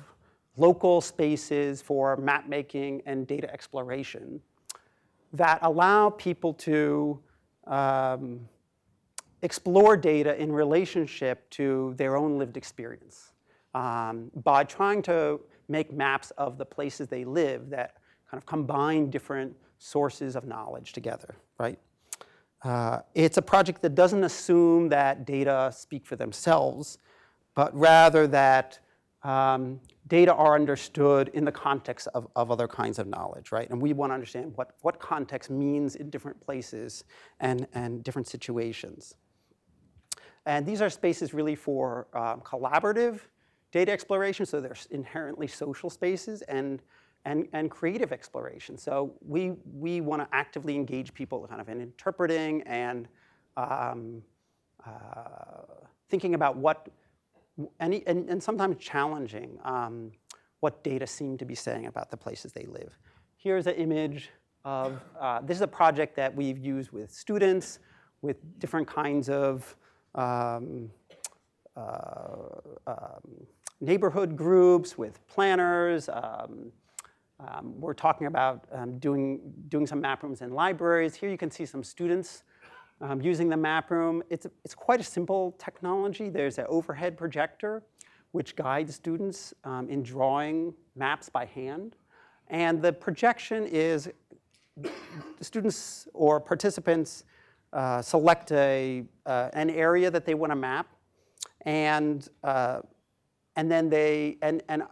[0.58, 4.40] local spaces for map making and data exploration
[5.34, 7.20] that allow people to
[7.68, 8.42] um,
[9.42, 13.32] explore data in relationship to their own lived experience
[13.74, 17.96] um, by trying to make maps of the places they live that
[18.30, 21.80] kind of combine different sources of knowledge together, right?
[22.64, 27.00] Uh, it's a project that doesn't assume that data speak for themselves,
[27.56, 28.78] but rather that
[29.24, 33.68] um, data are understood in the context of, of other kinds of knowledge, right?
[33.72, 37.04] And we want to understand what, what context means in different places
[37.40, 39.16] and, and different situations.
[40.46, 43.22] And these are spaces really for um, collaborative
[43.72, 46.84] data exploration, so they're inherently social spaces and,
[47.26, 48.78] and, and creative exploration.
[48.78, 53.08] So we, we want to actively engage people kind of in interpreting and
[53.58, 54.24] um,
[54.86, 55.64] uh,
[56.10, 56.88] thinking about what
[57.80, 60.12] and, and, and sometimes challenging um,
[60.62, 62.98] what data seem to be saying about the places they live.
[63.38, 64.30] Here's an image
[64.64, 67.80] of, uh, this is a project that we've used with students,
[68.22, 69.76] with different kinds of
[70.16, 70.92] um,
[71.76, 72.36] uh,
[72.88, 73.48] um,
[73.80, 76.10] neighborhood groups, with planners.
[76.10, 76.72] Um,
[77.48, 81.16] um, we're talking about um, doing, doing some map rooms in libraries.
[81.16, 82.44] Here you can see some students
[83.02, 84.22] um, using the map room.
[84.30, 86.30] It's, it's quite a simple technology.
[86.30, 87.84] There's an overhead projector
[88.32, 91.96] which guides students um, in drawing maps by hand.
[92.48, 94.10] And the projection is
[95.42, 97.24] students or participants
[97.74, 100.88] uh, select a, uh, an area that they want to map,
[101.62, 102.82] and, uh,
[103.56, 104.84] and then they, and, and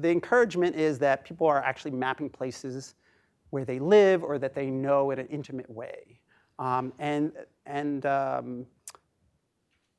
[0.00, 2.94] the encouragement is that people are actually mapping places
[3.50, 6.20] where they live or that they know in an intimate way.
[6.58, 7.32] Um, and,
[7.66, 8.66] and, um,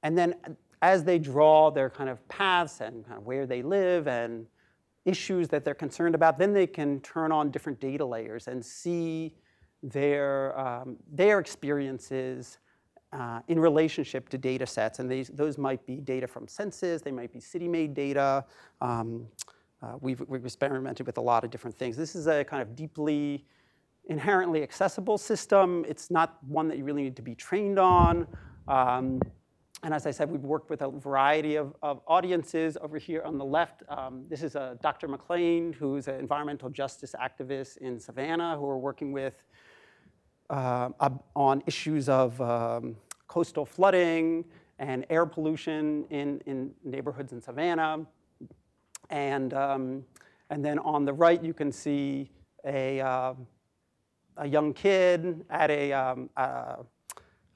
[0.04, 0.36] and then
[0.82, 4.46] as they draw their kind of paths and kind of where they live and
[5.06, 9.36] issues that they're concerned about, then they can turn on different data layers and see
[9.84, 12.60] their, um, their experiences
[13.12, 15.00] uh, in relationship to data sets.
[15.00, 18.46] And these, those might be data from census, they might be city-made data.
[18.82, 19.26] Um,
[19.82, 21.96] uh, we've, we've experimented with a lot of different things.
[21.96, 23.46] This is a kind of deeply
[24.10, 25.86] inherently accessible system.
[25.88, 28.28] It's not one that you really need to be trained on.
[28.68, 29.22] Um,
[29.84, 32.78] and as I said, we've worked with a variety of, of audiences.
[32.82, 35.08] Over here on the left, um, this is a Dr.
[35.08, 39.46] McClain, who's an environmental justice activist in Savannah, who we're working with
[40.50, 40.90] uh,
[41.36, 44.44] on issues of um, coastal flooding
[44.80, 48.06] and air pollution in, in neighborhoods in Savannah.
[49.10, 50.06] And, um,
[50.50, 52.30] and then on the right, you can see
[52.66, 53.34] a, uh,
[54.38, 56.78] a young kid at a, um, a,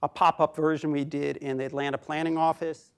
[0.01, 2.91] a pop-up version we did in the Atlanta Planning Office.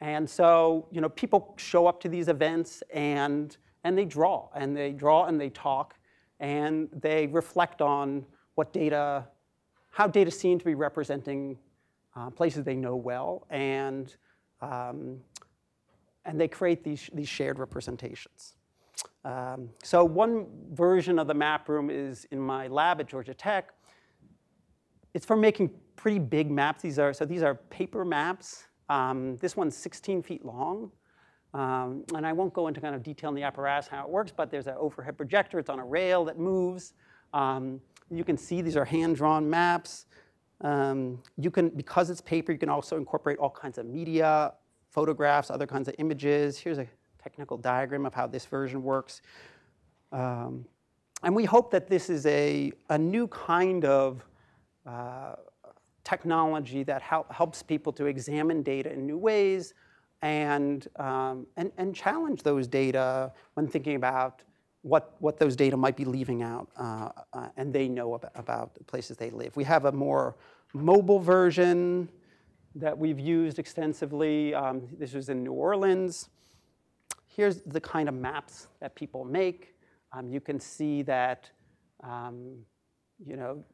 [0.00, 4.76] And so, you know, people show up to these events and, and they draw, and
[4.76, 5.94] they draw and they talk,
[6.38, 9.26] and they reflect on what data,
[9.90, 11.58] how data seem to be representing
[12.16, 14.16] uh, places they know well, and,
[14.62, 15.20] um,
[16.24, 18.54] and they create these, these shared representations.
[19.24, 23.72] Um, so one version of the map room is in my lab at Georgia Tech.
[25.14, 26.82] It's for making pretty big maps.
[26.82, 28.64] These are, so these are paper maps.
[28.88, 30.90] Um, this one's 16 feet long.
[31.52, 34.32] Um, and I won't go into kind of detail in the apparatus how it works,
[34.34, 35.58] but there's an overhead projector.
[35.58, 36.94] It's on a rail that moves.
[37.34, 37.80] Um,
[38.10, 40.06] you can see these are hand-drawn maps.
[40.60, 44.52] Um, you can, because it's paper, you can also incorporate all kinds of media,
[44.90, 46.58] photographs, other kinds of images.
[46.58, 46.86] Here's a
[47.22, 49.22] technical diagram of how this version works.
[50.12, 50.64] Um,
[51.22, 54.24] and we hope that this is a, a new kind of
[54.86, 55.34] uh,
[56.04, 59.74] technology that help, helps people to examine data in new ways
[60.22, 64.42] and, um, and, and challenge those data when thinking about
[64.82, 68.74] what, what those data might be leaving out uh, uh, and they know about, about
[68.74, 69.54] the places they live.
[69.56, 70.36] We have a more
[70.72, 72.08] mobile version
[72.74, 74.54] that we've used extensively.
[74.54, 76.28] Um, this was in New Orleans
[77.40, 79.74] here's the kind of maps that people make.
[80.12, 81.48] Um, you can see that,
[82.02, 82.56] um,
[83.24, 83.64] you know,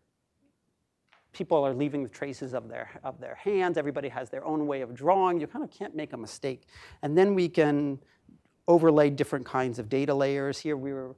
[1.32, 3.76] people are leaving the traces of their, of their hands.
[3.78, 5.40] Everybody has their own way of drawing.
[5.40, 6.62] You kind of can't make a mistake.
[7.02, 7.98] And then we can
[8.68, 10.58] overlay different kinds of data layers.
[10.58, 11.16] Here we were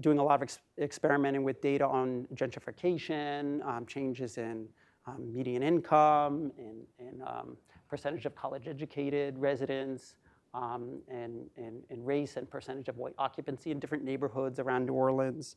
[0.00, 4.68] doing a lot of ex experimenting with data on gentrification, um, changes in
[5.06, 7.56] um, median income, and, in um,
[7.88, 10.16] percentage of college educated residents,
[10.54, 14.94] um, and, and, and, race and percentage of white occupancy in different neighborhoods around New
[14.94, 15.56] Orleans.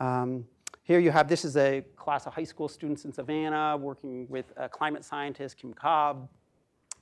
[0.00, 0.44] Um,
[0.84, 4.46] here you have, this is a class of high school students in Savannah working with
[4.56, 6.28] a climate scientist, Kim Cobb,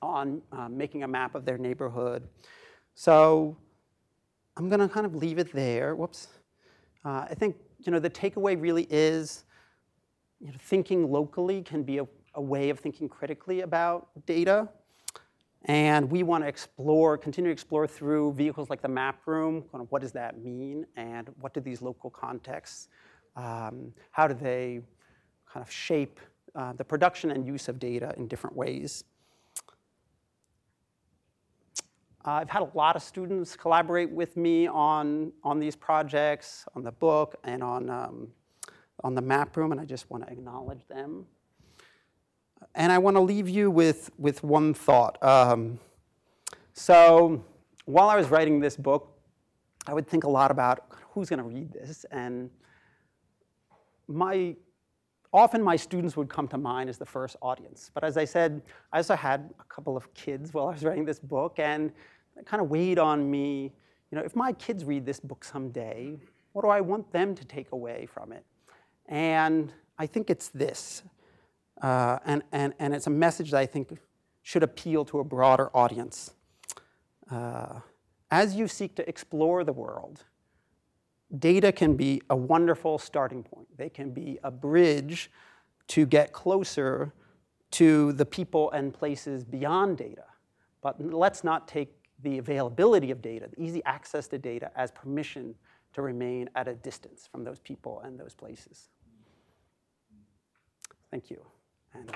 [0.01, 2.27] on um, making a map of their neighborhood.
[2.95, 3.55] So
[4.57, 5.95] I'm gonna kind of leave it there.
[5.95, 6.27] Whoops.
[7.05, 9.45] Uh, I think you know, the takeaway really is
[10.39, 14.69] you know, thinking locally can be a, a way of thinking critically about data.
[15.65, 19.81] And we want to explore, continue to explore through vehicles like the map room, kind
[19.81, 22.89] of what does that mean, and what do these local contexts,
[23.35, 24.81] um, how do they
[25.51, 26.19] kind of shape
[26.55, 29.03] uh, the production and use of data in different ways.
[32.25, 36.83] Uh, I've had a lot of students collaborate with me on, on these projects, on
[36.83, 38.27] the book, and on, um,
[39.03, 41.25] on the map room, and I just want to acknowledge them.
[42.75, 45.21] And I want to leave you with, with one thought.
[45.23, 45.79] Um,
[46.73, 47.43] so
[47.85, 49.13] while I was writing this book,
[49.85, 52.05] I would think a lot about who's going to read this.
[52.11, 52.49] And
[54.07, 54.55] my,
[55.31, 57.91] often my students would come to mind as the first audience.
[57.93, 61.05] But as I said, I also had a couple of kids while I was writing
[61.05, 61.91] this book, and
[62.35, 63.71] it kind of weighed on me,
[64.11, 66.17] you know, if my kids read this book someday,
[66.53, 68.43] what do I want them to take away from it?
[69.07, 71.03] And I think it's this.
[71.81, 73.97] Uh, and, and, and it's a message that I think
[74.41, 76.31] should appeal to a broader audience.
[77.29, 77.79] Uh,
[78.31, 80.23] as you seek to explore the world,
[81.37, 83.67] data can be a wonderful starting point.
[83.77, 85.29] They can be a bridge
[85.89, 87.13] to get closer
[87.71, 90.23] to the people and places beyond data.
[90.81, 91.93] But let's not take
[92.23, 95.55] the availability of data, the easy access to data, as permission
[95.93, 98.89] to remain at a distance from those people and those places.
[101.11, 101.41] Thank you.
[101.93, 102.11] And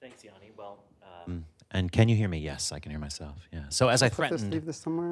[0.00, 0.52] Thanks, Yanni.
[0.56, 2.38] Well, um, and can you hear me?
[2.38, 3.48] Yes, I can hear myself.
[3.52, 3.64] Yeah.
[3.70, 4.54] So as I threatened,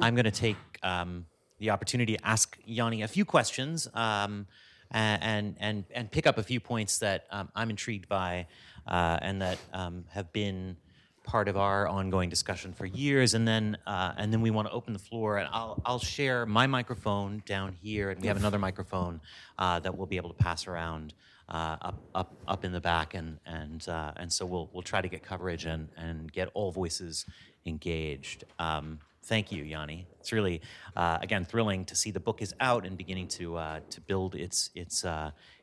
[0.01, 1.25] I'm going to take um,
[1.59, 3.87] the opportunity to ask Yanni a few questions.
[3.93, 4.47] Um,
[4.93, 8.47] and and and pick up a few points that um, I'm intrigued by,
[8.87, 10.77] uh, and that um, have been
[11.23, 13.33] part of our ongoing discussion for years.
[13.33, 16.45] And then uh, and then we want to open the floor, and I'll I'll share
[16.45, 19.21] my microphone down here, and we have another microphone
[19.57, 21.13] uh, that we'll be able to pass around.
[21.49, 25.01] Uh, up, up, up in the back, and and uh, and so we'll we'll try
[25.01, 27.25] to get coverage and and get all voices
[27.65, 28.45] engaged.
[28.59, 30.07] Um, thank you, Yanni.
[30.21, 30.61] It's really,
[30.95, 34.35] uh, again, thrilling to see the book is out and beginning to uh, to build
[34.35, 35.03] its its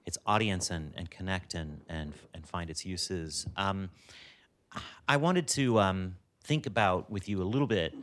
[0.04, 3.46] its audience and, and connect and and and find its uses.
[3.56, 3.88] Um,
[5.08, 7.94] I wanted to um, think about with you a little bit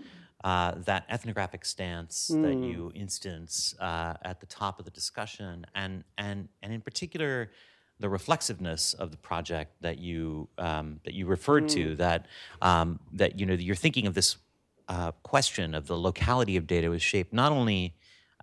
[0.44, 2.42] uh, that ethnographic stance mm.
[2.44, 2.64] that hmm.
[2.64, 7.52] you instance uh, at the top of the discussion, and and and in particular
[8.00, 11.70] the reflexiveness of the project that you um, that you referred mm.
[11.70, 11.96] to hmm.
[11.96, 12.28] that
[12.62, 14.38] um, that you know you're thinking of this
[14.88, 17.94] uh, question of the locality of data was shaped not only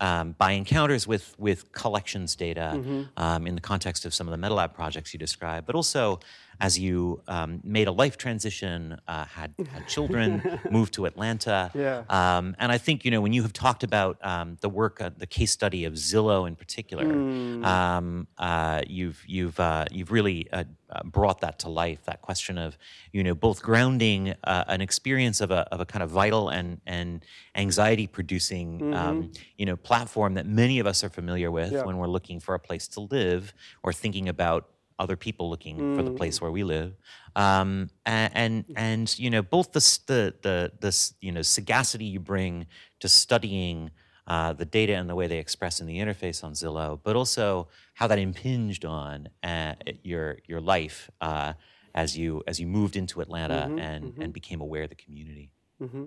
[0.01, 3.03] um, by encounters with with collections data mm-hmm.
[3.17, 6.19] um, in the context of some of the MetaLab projects you described, but also
[6.61, 11.71] as you um, made a life transition, uh, had, had children, moved to Atlanta.
[11.75, 12.05] Yeah.
[12.09, 15.11] Um, and I think, you know, when you have talked about um, the work, uh,
[15.17, 17.65] the case study of Zillow in particular, mm.
[17.65, 22.59] Um, uh, you've, you've, uh, you've really uh, uh, brought that to life, that question
[22.59, 22.77] of,
[23.13, 27.25] you know, both grounding an experience of a, of a kind of vital and, and
[27.55, 28.95] anxiety producing, mm-hmm.
[28.95, 31.83] um, you know, platform that many of us are familiar with yeah.
[31.85, 34.69] when we're looking for a place to live or thinking about
[34.99, 35.97] other people looking mm.
[35.97, 36.43] for the place mm.
[36.43, 36.95] where we live,
[37.37, 42.21] um, and, and, and you know both the the the, the you know sagacity you
[42.21, 42.67] bring
[43.01, 43.91] to studying
[44.27, 47.69] uh, the data and the way they express in the interface on Zillow, but also
[47.95, 51.53] how that impinged on uh, your your life uh,
[51.95, 54.23] as you as you moved into Atlanta mm-hmm, and mm-hmm.
[54.23, 55.51] and became aware of the community.
[55.83, 56.05] Mm-hmm.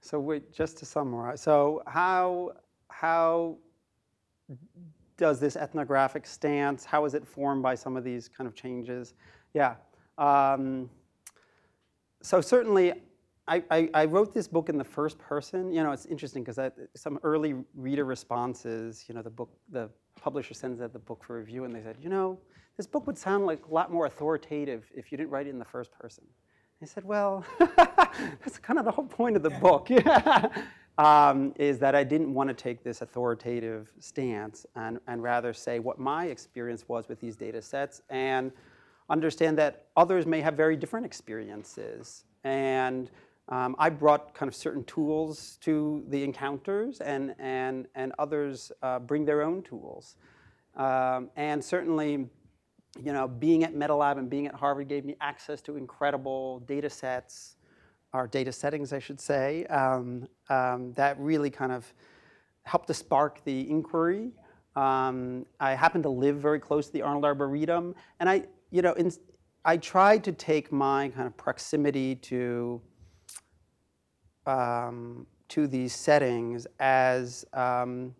[0.00, 2.52] So wait, just to summarize, so how
[2.88, 3.58] how
[5.18, 6.84] does this ethnographic stance?
[6.84, 9.14] How is it formed by some of these kind of changes?
[9.52, 9.74] Yeah.
[10.16, 10.88] Um,
[12.22, 12.92] so certainly,
[13.46, 15.72] I, I, I, wrote this book in the first person.
[15.72, 16.58] You know, it's interesting because
[16.96, 19.88] some early reader responses, you know, the book, the
[20.20, 22.38] publisher sends out the book for review, and they said, you know,
[22.76, 25.58] this book would sound like a lot more authoritative if you didn't write it in
[25.58, 26.24] the first person.
[26.82, 27.44] I said, well,
[27.76, 29.90] that's kind of the whole point of the book.
[29.90, 30.48] Yeah.
[30.98, 35.78] um, is that I didn't want to take this authoritative stance and, and rather say
[35.78, 38.50] what my experience was with these data sets and
[39.08, 42.24] understand that others may have very different experiences.
[42.42, 43.10] And
[43.48, 48.98] um, I brought kind of certain tools to the encounters, and, and, and others uh,
[48.98, 50.16] bring their own tools.
[50.76, 52.28] Um, and certainly,
[53.02, 56.90] you know, being at MetaLab and being at Harvard gave me access to incredible data
[56.90, 57.56] sets,
[58.12, 61.92] or data settings, I should say, um, um that really kind of
[62.62, 64.32] helped to spark the inquiry.
[64.76, 68.92] Um, I happen to live very close to the Arnold Arboretum, and I, you know,
[68.92, 69.10] in,
[69.64, 72.80] I tried to take my kind of proximity to
[74.46, 78.14] um, to these settings as um,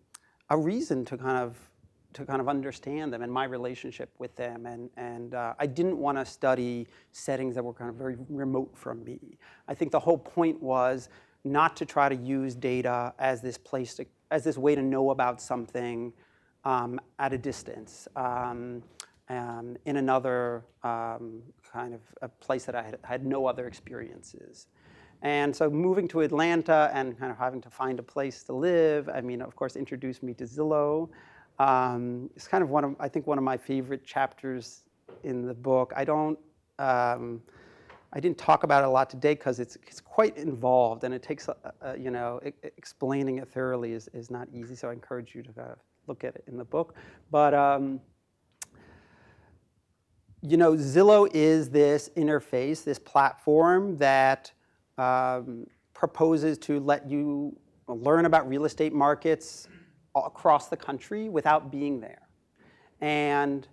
[0.49, 1.68] a reason to kind of
[2.13, 4.65] to kind of understand them and my relationship with them.
[4.65, 8.71] And, and uh, I didn't want to study settings that were kind of very remote
[8.75, 9.37] from me.
[9.67, 11.09] I think the whole point was
[11.43, 15.11] not to try to use data as this place to, as this way to know
[15.11, 16.11] about something
[16.65, 18.07] um, at a distance.
[18.15, 18.83] Um,
[19.29, 24.67] um, in another um, kind of a place that I had, had no other experiences.
[25.21, 29.09] And so moving to Atlanta and kind of having to find a place to live,
[29.09, 31.09] I mean, of course, introduced me to Zillow.
[31.59, 34.83] Um, it's kind of one of, I think, one of my favorite chapters
[35.23, 35.91] in the book.
[35.95, 36.39] I don't,
[36.79, 37.41] um,
[38.13, 41.21] I didn't talk about it a lot today because it's, it's quite involved and it
[41.21, 41.49] takes,
[41.97, 42.39] you know,
[42.77, 44.75] explaining it thoroughly is, is not easy.
[44.75, 46.95] So I encourage you to kind of look at it in the book.
[47.29, 47.99] But, um,
[50.41, 54.51] you know, Zillow is this interface, this platform that
[54.97, 57.55] um, proposes to let you
[57.87, 59.67] learn about real estate markets
[60.25, 62.21] across the country without being there.
[63.01, 63.67] And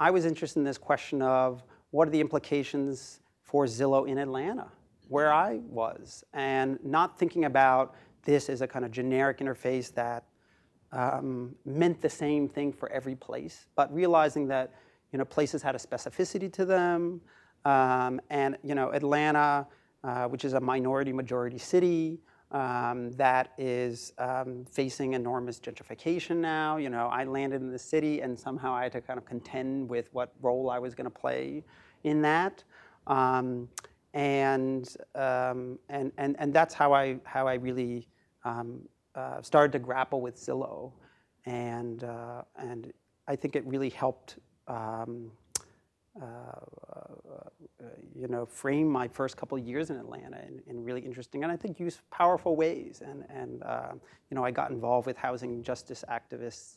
[0.00, 4.68] I was interested in this question of what are the implications for Zillow in Atlanta,
[5.08, 7.94] where I was, and not thinking about
[8.24, 10.24] this as a kind of generic interface that
[10.92, 14.72] um, meant the same thing for every place, but realizing that
[15.12, 17.20] you know places had a specificity to them,
[17.64, 19.66] um, and you know Atlanta
[20.04, 22.18] uh, which is a minority majority city
[22.52, 26.76] um, that is um, facing enormous gentrification now.
[26.76, 29.88] You know, I landed in the city and somehow I had to kind of contend
[29.88, 31.64] with what role I was going to play
[32.04, 32.62] in that.
[33.06, 33.68] Um,
[34.12, 38.06] and, um, and, and, and that's how I, how I really
[38.44, 38.82] um,
[39.14, 40.92] uh, started to grapple with Zillow.
[41.46, 42.92] And, uh, and
[43.26, 44.36] I think it really helped
[44.68, 45.30] um,
[48.14, 51.52] you know, frame my first couple of years in Atlanta in, in really interesting and
[51.52, 53.02] I think use powerful ways.
[53.04, 53.92] And, and uh,
[54.30, 56.76] you know, I got involved with housing justice activists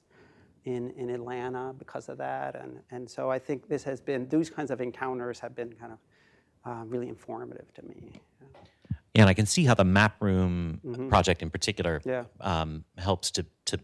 [0.64, 2.56] in, in Atlanta because of that.
[2.56, 5.94] And, and so I think this has been, those kinds of encounters have been kind
[5.94, 6.00] of
[6.66, 8.12] uh, really informative to me.
[9.14, 11.08] Yeah, and I can see how the Map Room mm-hmm.
[11.08, 12.24] project in particular yeah.
[12.42, 13.80] um, helps to, to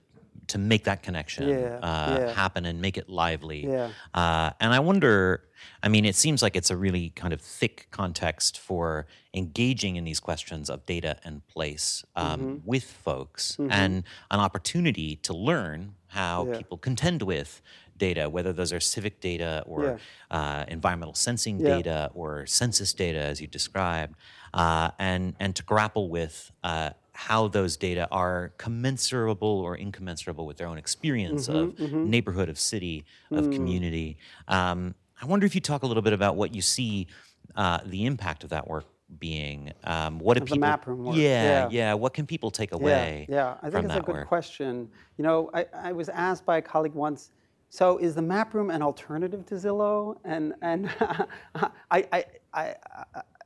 [0.52, 2.34] to make that connection yeah, uh, yeah.
[2.34, 3.66] happen and make it lively.
[3.66, 3.91] Yeah.
[4.14, 5.43] Uh, and I wonder,
[5.82, 10.04] I mean, it seems like it's a really kind of thick context for engaging in
[10.04, 12.56] these questions of data and place um, mm-hmm.
[12.66, 13.72] with folks mm-hmm.
[13.72, 16.58] and an opportunity to learn how yeah.
[16.58, 17.62] people contend with
[17.97, 19.97] data, whether those are civic data or yeah.
[20.38, 21.76] uh, environmental sensing yeah.
[21.76, 24.16] data or census data, as you described,
[24.54, 30.57] uh, and and to grapple with uh, how those data are commensurable or incommensurable with
[30.57, 32.09] their own experience mm-hmm, of mm-hmm.
[32.09, 33.53] neighborhood, of city, of mm.
[33.53, 34.18] community.
[34.47, 37.07] Um, I wonder if you talk a little bit about what you see
[37.55, 38.86] uh, the impact of that work
[39.20, 39.74] being.
[39.84, 40.57] Um, what do of people?
[40.57, 41.16] The map room work.
[41.16, 43.28] Yeah, yeah, yeah, What can people take away?
[43.30, 43.57] Yeah, yeah.
[43.62, 44.28] I think it's a good work?
[44.28, 44.89] question.
[45.18, 47.32] You know, I, I was asked by a colleague once.
[47.70, 50.18] So is the map room an alternative to Zillow?
[50.26, 50.89] And and
[51.55, 52.76] I, I, I,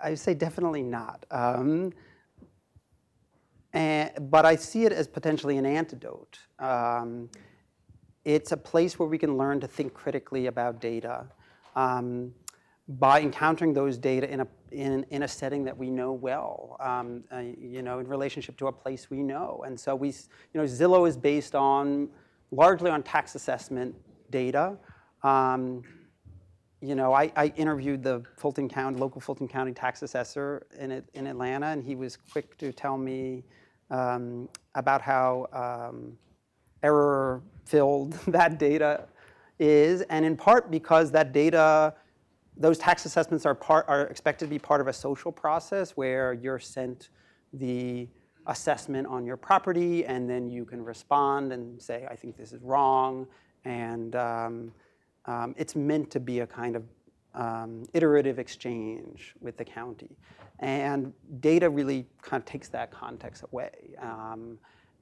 [0.01, 1.25] I, say definitely not.
[1.29, 1.93] Um,
[3.75, 6.39] and, but I see it as potentially an antidote.
[6.59, 7.29] Um,
[8.23, 11.27] it's a place where we can learn to think critically about data
[11.75, 12.33] um,
[12.87, 17.25] by encountering those data in a, in, in a setting that we know well, um,
[17.33, 19.63] uh, you know, in relationship to a place we know.
[19.67, 20.15] And so we, you
[20.61, 22.07] know, Zillow is based on,
[22.51, 23.93] largely on tax assessment
[24.31, 24.77] data.
[25.21, 25.83] Um,
[26.81, 31.25] you know, I, I, interviewed the Fulton County, local Fulton County tax assessor in, in
[31.25, 33.43] Atlanta, and he was quick to tell me
[33.91, 36.17] um, about how um,
[36.83, 39.05] error filled that data
[39.59, 41.93] is, and in part because that data,
[42.57, 46.33] those tax assessments are, part, are expected to be part of a social process where
[46.33, 47.09] you're sent
[47.53, 48.07] the
[48.47, 52.61] assessment on your property, and then you can respond and say, I think this is
[52.61, 53.27] wrong.
[53.63, 54.71] And um,
[55.25, 56.83] um, it's meant to be a kind of
[57.33, 60.17] um, iterative exchange with the county.
[60.59, 63.95] And data really kind of takes that context away.
[64.01, 64.57] Um,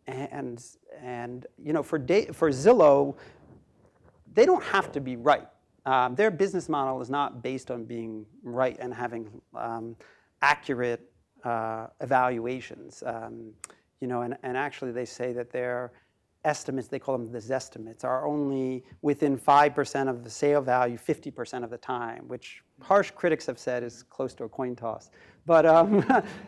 [0.07, 0.63] and,
[1.01, 3.15] and you know, for, da- for Zillow,
[4.33, 5.47] they don't have to be right.
[5.85, 9.95] Um, their business model is not based on being right and having um,
[10.41, 11.11] accurate
[11.43, 13.03] uh, evaluations.
[13.05, 13.51] Um,
[13.99, 15.91] you know, and, and actually they say that their
[16.45, 21.63] estimates, they call them the zestimates, are only within 5% of the sale value 50%
[21.63, 25.09] of the time, which harsh critics have said is close to a coin toss.
[25.45, 26.05] But um,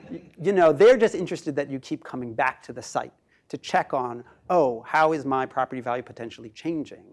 [0.41, 3.14] you know, they're just interested that you keep coming back to the site
[3.50, 7.06] to check on, oh, how is my property value potentially changing?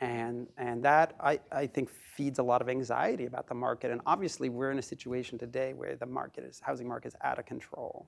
[0.00, 3.90] And, and that, I, I think, feeds a lot of anxiety about the market.
[3.90, 7.38] And obviously, we're in a situation today where the market is, housing market is out
[7.38, 8.06] of control.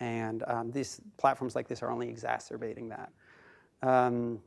[0.00, 3.10] And um, these platforms like this are only exacerbating that.
[3.82, 4.40] Um,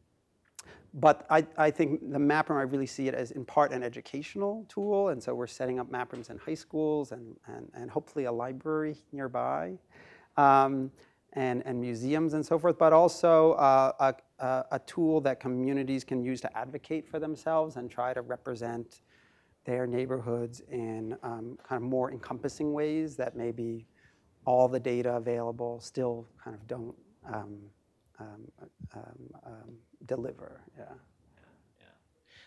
[0.93, 3.83] but I, I think the map room, I really see it as in part an
[3.83, 5.09] educational tool.
[5.09, 8.31] And so we're setting up map rooms in high schools and, and, and hopefully a
[8.31, 9.77] library nearby.
[10.37, 10.91] Um,
[11.33, 16.23] and, and museums and so forth, but also uh, a, a, tool that communities can
[16.23, 19.01] use to advocate for themselves and try to represent
[19.65, 23.85] their neighborhoods in um, kind of more encompassing ways that maybe
[24.45, 26.95] all the data available still kind of don't
[27.31, 27.57] um
[30.05, 30.61] deliver.
[30.77, 30.85] Yeah.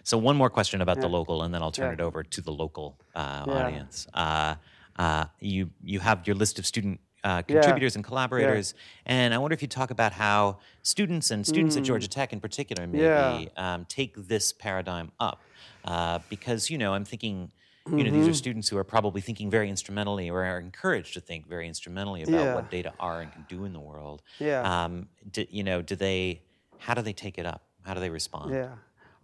[0.03, 1.03] So one more question about yeah.
[1.03, 1.93] the local, and then I'll turn yeah.
[1.95, 3.53] it over to the local uh, yeah.
[3.53, 4.07] audience.
[4.15, 4.55] Uh,
[4.97, 8.75] uh, you you have your list of student uh, contributors and collaborators.
[9.07, 11.81] And I wonder if you talk about how students and students mm.
[11.81, 15.41] at Georgia Tech in particular maybe um, take this paradigm up.
[15.85, 17.53] Uh, because, you know, I'm thinking,
[17.91, 18.19] you know, mm-hmm.
[18.19, 18.35] these are mm-hmm.
[18.35, 22.55] students who are probably thinking very instrumentally or are encouraged to think very instrumentally about
[22.55, 24.23] what data are and can do in the world.
[24.39, 24.63] Yeah.
[24.63, 26.43] Um, do, you know, do they,
[26.79, 27.63] how do they take it up?
[27.83, 28.53] How do they respond?
[28.53, 28.75] Yeah.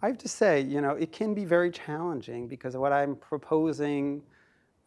[0.02, 4.22] I have to say, you know, it can be very challenging because what I'm proposing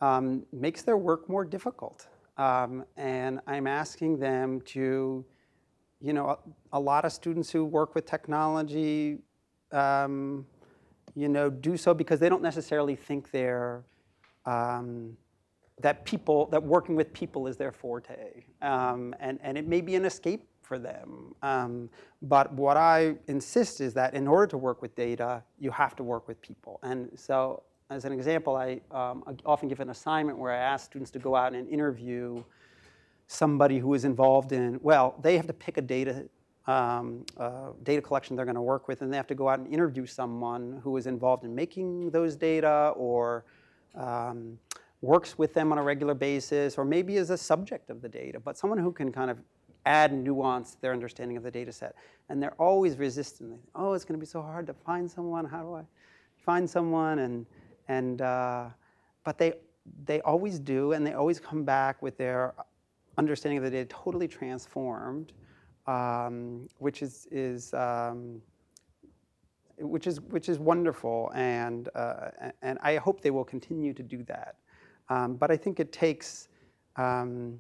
[0.01, 2.07] um, makes their work more difficult.
[2.38, 5.25] Um, and I'm asking them to,
[5.99, 6.38] you know, a,
[6.73, 9.17] a, lot of students who work with technology,
[9.73, 10.45] um,
[11.16, 13.84] you know, do so because they don't necessarily think they're,
[14.45, 15.18] um,
[15.82, 18.43] that people, that working with people is their forte.
[18.62, 21.34] Um, and, and it may be an escape for them.
[21.41, 21.89] Um,
[22.22, 26.03] but what I insist is that in order to work with data, you have to
[26.03, 26.80] work with people.
[26.84, 31.12] And so as an example, I um, often give an assignment where I ask students
[31.12, 32.43] to go out and interview
[33.26, 36.28] somebody who is involved in, well, they have to pick a data,
[36.68, 39.60] um, uh, data collection they're going to work with, and they have to go out
[39.60, 43.45] and interview someone who is involved in making those data or
[43.95, 44.60] um,
[45.01, 48.39] works with them on a regular basis, or maybe is a subject of the data,
[48.39, 49.39] but someone who can kind of
[49.86, 51.95] add nuance to their understanding of the data set.
[52.28, 53.60] And they're always resistant.
[53.74, 55.45] Oh, it's going to be so hard to find someone.
[55.45, 55.84] How do I
[56.45, 57.20] find someone?
[57.20, 57.45] And
[57.89, 58.68] and, uh,
[59.24, 59.53] but they,
[60.05, 62.53] they always do, and they always come back with their
[63.18, 65.34] understanding of the data totally transformed,
[65.89, 68.41] um, which is, is um,
[69.79, 72.29] which is which is wonderful, and uh,
[72.61, 74.55] and I hope they will continue to do that.
[75.09, 76.49] Um, but I think it takes
[76.95, 77.59] um,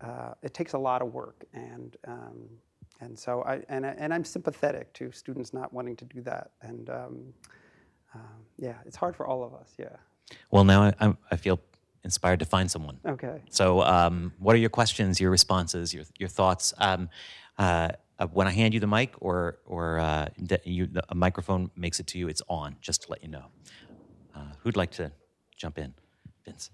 [0.00, 2.48] uh, it takes a lot of work, and um,
[3.00, 6.90] and so I and and I'm sympathetic to students not wanting to do that, and
[6.90, 7.16] um,
[8.14, 9.74] um, yeah, it's hard for all of us.
[9.78, 9.96] Yeah.
[10.50, 11.58] Well, now I, I feel
[12.04, 12.98] inspired to find someone.
[13.04, 13.42] Okay.
[13.50, 16.72] So, um, what are your questions, your responses, your your thoughts?
[16.78, 17.08] Um,
[17.58, 20.28] uh, uh, when I hand you the mic, or or uh,
[20.64, 22.76] you, the, a microphone makes it to you, it's on.
[22.80, 23.46] Just to let you know.
[24.34, 25.12] Uh, who'd like to
[25.56, 25.94] jump in,
[26.44, 26.70] Vince?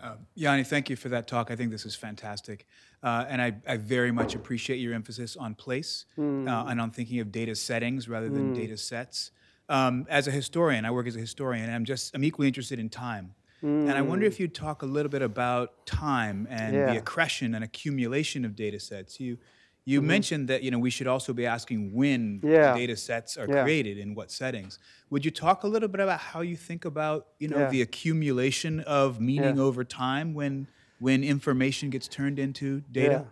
[0.00, 1.50] Uh, Yanni, thank you for that talk.
[1.50, 2.66] I think this is fantastic.
[3.02, 6.48] Uh, and I, I, very much appreciate your emphasis on place mm.
[6.48, 8.56] uh, and on thinking of data settings rather than mm.
[8.56, 9.32] data sets
[9.68, 12.78] um, as a historian, I work as a historian, and I'm just I'm equally interested
[12.78, 13.34] in time.
[13.62, 13.88] Mm.
[13.88, 14.40] And I wonder if mm.
[14.40, 16.92] you'd talk a little bit about time and yeah.
[16.92, 19.18] the accretion and accumulation of data sets.
[19.18, 19.38] You
[19.84, 20.08] you mm-hmm.
[20.08, 22.74] mentioned that you know we should also be asking when yeah.
[22.74, 23.62] data sets are yeah.
[23.62, 24.78] created in what settings.
[25.10, 28.80] Would you talk a little bit about how you think about you know the accumulation
[28.80, 30.66] of meaning over time when
[30.98, 33.26] when information gets turned into data?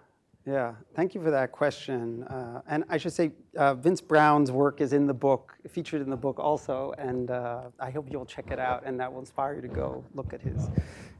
[0.47, 2.22] Yeah, thank you for that question.
[2.22, 6.09] Uh, and I should say, uh, Vince Brown's work is in the book, featured in
[6.09, 9.57] the book also, and uh, I hope you'll check it out, and that will inspire
[9.57, 10.68] you to go look at his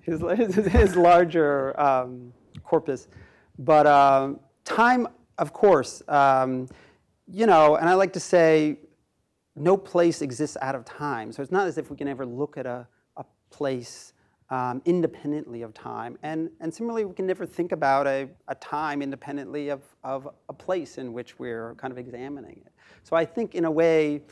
[0.03, 0.21] his,
[0.55, 3.09] his larger um, corpus.
[3.59, 5.09] But um, time,
[5.39, 6.69] of course, um,
[7.27, 8.79] you know, and I like to say,
[9.57, 11.33] no place exists out of time.
[11.33, 14.13] So it's not as if we can ever look at a, a place
[14.51, 16.17] um, independently of time.
[16.23, 20.53] And, and similarly, we can never think about a, a time independently of, of a
[20.53, 22.73] place in which we're kind of examining it.
[23.03, 24.23] So I think, in a way,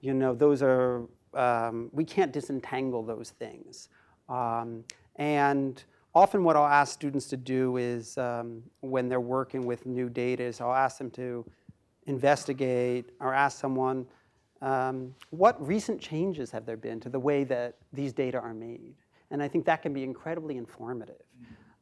[0.00, 1.02] you know, those are
[1.34, 3.88] um, we can't disentangle those things.
[4.28, 4.84] Um,
[5.16, 5.82] and
[6.14, 10.42] often what I'll ask students to do is um, when they're working with new data
[10.44, 11.44] is I'll ask them to
[12.06, 14.06] investigate or ask someone,
[14.62, 18.94] um, what recent changes have there been to the way that these data are made?
[19.30, 21.22] And I think that can be incredibly informative.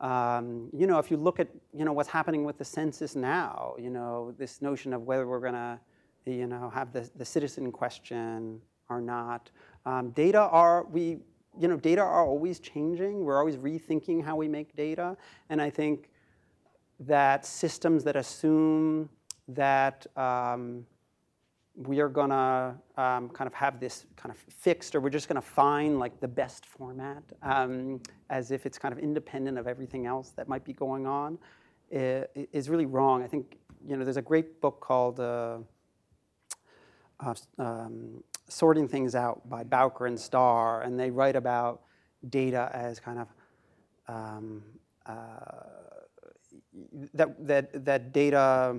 [0.01, 3.75] Um, you know, if you look at you know what's happening with the census now,
[3.79, 5.79] you know this notion of whether we're going to,
[6.27, 9.51] you know, have the, the citizen question or not.
[9.87, 11.19] Um, data are we
[11.59, 13.25] you know data are always changing.
[13.25, 15.17] We're always rethinking how we make data,
[15.49, 16.11] and I think
[17.01, 19.09] that systems that assume
[19.49, 20.87] that um,
[21.77, 25.29] we are going to um, kind of have this kind of fixed, or we're just
[25.29, 28.01] going to find like the best format um,
[28.31, 31.39] as if it's kind of independent of everything else that might be going on,
[31.91, 33.23] is really wrong.
[33.23, 35.59] I think you know there's a great book called uh,
[37.21, 41.83] uh, um, "Sorting Things Out" by Bowker and Star, and they write about
[42.31, 43.29] data as kind of
[44.09, 44.63] um,
[45.05, 45.13] uh,
[47.13, 48.77] that that that data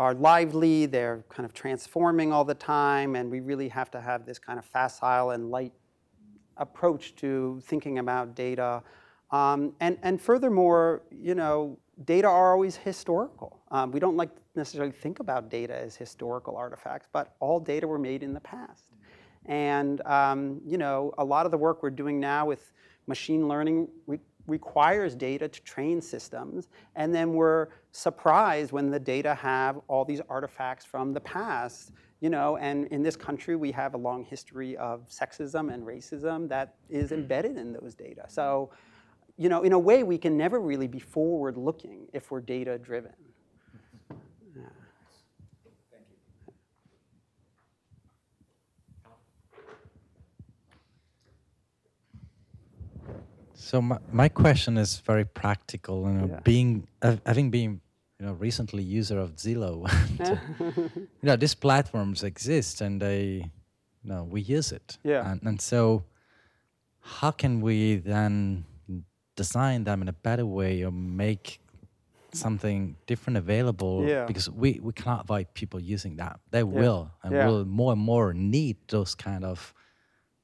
[0.00, 4.24] are lively, they're kind of transforming all the time, and we really have to have
[4.24, 5.74] this kind of facile and light
[6.56, 8.82] approach to thinking about data.
[9.30, 13.60] Um, and, and furthermore, you know, data are always historical.
[13.70, 17.98] Um, we don't like necessarily think about data as historical artifacts, but all data were
[17.98, 18.94] made in the past.
[19.44, 22.72] And um, you know, a lot of the work we're doing now with
[23.06, 23.88] machine learning
[24.46, 30.20] requires data to train systems, and then we're surprised when the data have all these
[30.28, 31.92] artifacts from the past.
[32.20, 36.48] You know, and in this country, we have a long history of sexism and racism
[36.50, 37.14] that is hmm.
[37.14, 38.24] embedded in those data.
[38.28, 38.70] So,
[39.38, 43.14] you know, in a way, we can never really be forward-looking if we're data-driven.
[53.60, 56.02] So my, my question is very practical.
[56.02, 56.40] You know, yeah.
[56.42, 57.80] being uh, having been
[58.18, 59.86] you know recently user of Zillow,
[60.96, 63.44] you know these platforms exist and they,
[64.02, 64.98] you know, we use it.
[65.04, 65.30] Yeah.
[65.30, 66.04] And, and so,
[67.00, 68.64] how can we then
[69.36, 71.60] design them in a better way or make
[72.32, 74.24] something different available yeah.
[74.24, 76.40] because we, we cannot avoid people using that.
[76.50, 76.80] They yeah.
[76.80, 77.46] will and yeah.
[77.46, 79.74] will more and more need those kind of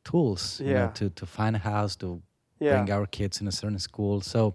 [0.05, 2.23] tools you know, to, to find a house, to
[2.59, 2.73] yeah.
[2.73, 4.21] bring our kids in a certain school.
[4.21, 4.55] So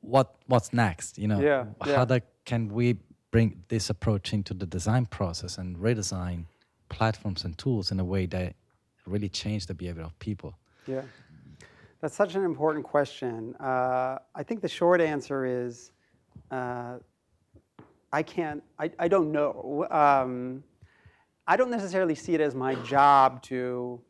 [0.00, 1.18] what what's next?
[1.18, 2.18] You know, yeah, how yeah.
[2.44, 2.98] can we
[3.30, 6.44] bring this approach into the design process and redesign
[6.88, 8.54] platforms and tools in a way that
[9.06, 10.54] really change the behavior of people?
[10.86, 11.02] Yeah,
[12.00, 13.54] that's such an important question.
[13.56, 15.92] Uh, I think the short answer is
[16.50, 16.98] uh,
[18.12, 18.62] I can't.
[18.78, 19.86] I, I don't know.
[19.90, 20.62] Um,
[21.46, 24.00] I don't necessarily see it as my job to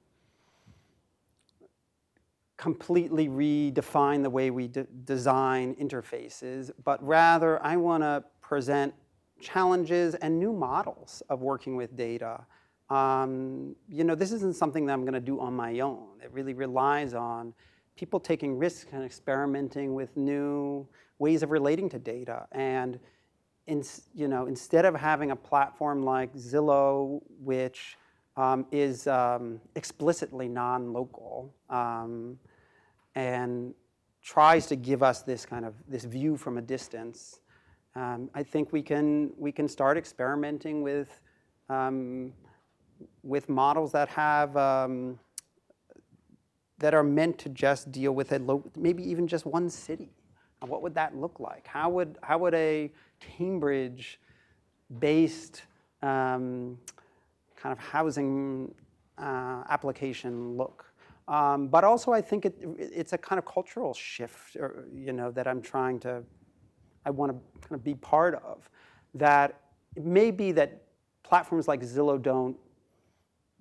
[2.57, 8.95] completely redefine the way we de design interfaces, but rather I want to present
[9.41, 12.47] challenges and new models of working with data.
[12.91, 16.21] Um, you know, this isn't something that I'm going to do on my own.
[16.23, 17.55] It really relies on
[17.97, 20.87] people taking risks and experimenting with new
[21.19, 22.47] ways of relating to data.
[22.53, 22.99] And
[23.67, 23.83] in,
[24.15, 27.97] you know, instead of having a platform like Zillow, which
[28.37, 32.39] um, is um, explicitly non-local, um,
[33.15, 33.75] and
[34.23, 37.41] tries to give us this kind of this view from a distance.
[37.95, 41.21] Um, I think we can we can start experimenting with
[41.69, 42.33] um,
[43.23, 44.57] with models that have
[46.79, 50.11] that are meant to just deal with a low, maybe even just one city.
[50.61, 51.67] And what would that look like?
[51.67, 55.63] How would how would a Cambridge-based
[56.03, 56.79] um,
[57.65, 58.75] kind of housing
[59.17, 60.85] uh, application look?
[61.29, 65.31] Um, but also, I think it, it's a kind of cultural shift, or, you know,
[65.31, 66.23] that I'm trying to,
[67.07, 68.69] I want to kind of be part of.
[69.15, 69.61] That
[69.97, 70.83] it may be that
[71.23, 72.59] platforms like Zillow don't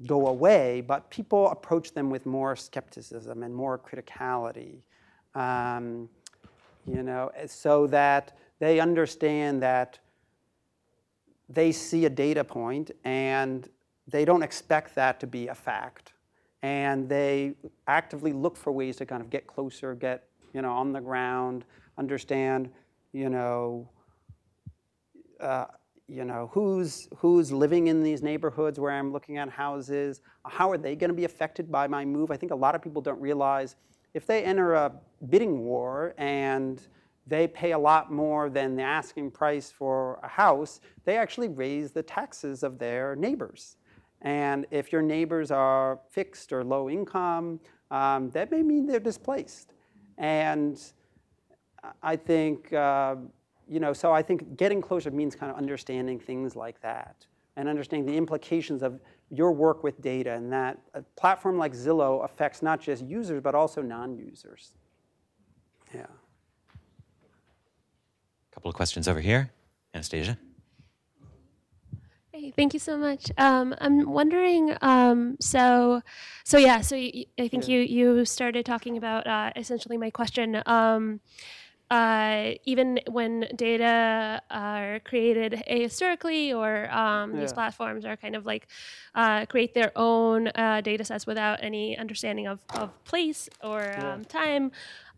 [0.06, 4.82] go away, but people approach them with more skepticism and more criticality,
[5.34, 6.10] um,
[6.86, 10.00] you know, so that they understand that
[11.48, 13.70] they see a data point and
[14.08, 16.14] they don't expect that to be a fact
[16.64, 17.54] and they
[17.88, 20.24] actively look for ways to kind of get closer, get
[20.54, 21.66] you know on the ground,
[21.98, 22.70] understand
[23.12, 23.88] you know
[25.40, 25.66] uh,
[26.08, 30.22] you know who's who's living in these neighborhoods where I'm looking at houses.
[30.46, 32.32] How are they going to be affected by my move?
[32.32, 33.76] I think a lot of people don't realize
[34.14, 34.92] if they enter a
[35.30, 36.82] bidding war and
[37.26, 41.92] they pay a lot more than the asking price for a house, they actually raise
[41.92, 43.78] the taxes of their neighbors.
[44.24, 47.60] And if your neighbors are fixed or low income,
[47.92, 49.74] um, that may mean they're displaced.
[50.18, 50.82] And
[52.02, 53.16] I think, uh,
[53.68, 57.26] you know, so I think getting closer means kind of understanding things like that
[57.58, 59.00] and understanding the implications of
[59.30, 63.56] your work with data and that a platform like Zillow affects not just users, but
[63.56, 64.74] also non-users.
[65.94, 66.02] Yeah.
[66.02, 66.08] A
[68.54, 69.52] couple of questions over here.
[69.94, 70.38] Anastasia?
[72.52, 73.32] Thank you so much.
[73.38, 76.02] Um, I'm wondering, um, so,
[76.44, 77.76] so yeah, so y- I think Yeah.
[77.76, 80.62] you you started talking about uh, essentially my question.
[80.66, 81.22] Um,
[81.92, 88.68] uh, even when data are created historically, or um, these platforms are kind of like
[89.14, 94.26] uh, create their own uh, data sets without any understanding of, of place or um,
[94.26, 94.72] time,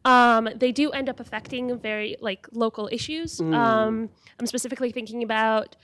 [0.03, 3.39] um, they do end up affecting very like local issues.
[3.39, 4.09] Um,
[4.39, 5.77] I'm specifically thinking about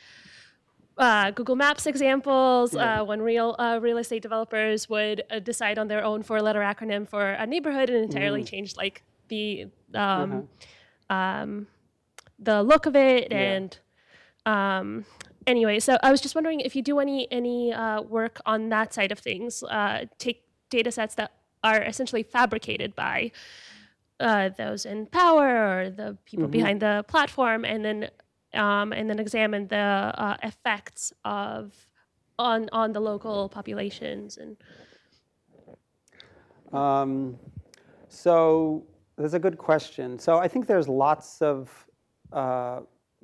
[1.01, 5.87] uh, Google Maps examples uh, when real uh, real estate developers would uh, decide on
[5.87, 10.47] their own four letter acronym for a neighborhood and entirely change like the um,
[11.09, 11.67] um,
[12.39, 13.79] the look of it and
[14.45, 15.05] um,
[15.47, 15.79] anyway.
[15.79, 19.11] So I was just wondering if you do any any uh, work on that side
[19.11, 19.63] of things.
[19.63, 21.31] Uh, take data sets that
[21.63, 23.31] are essentially fabricated by
[24.19, 28.09] uh, those in power or the people behind the platform, and then
[28.53, 31.87] um, and then examine the uh, effects of
[32.37, 34.57] on on the local populations and
[36.73, 37.37] Um,
[38.07, 38.85] so
[39.17, 40.17] that's a good question.
[40.19, 41.69] So I think there's lots of,
[42.31, 42.79] uh,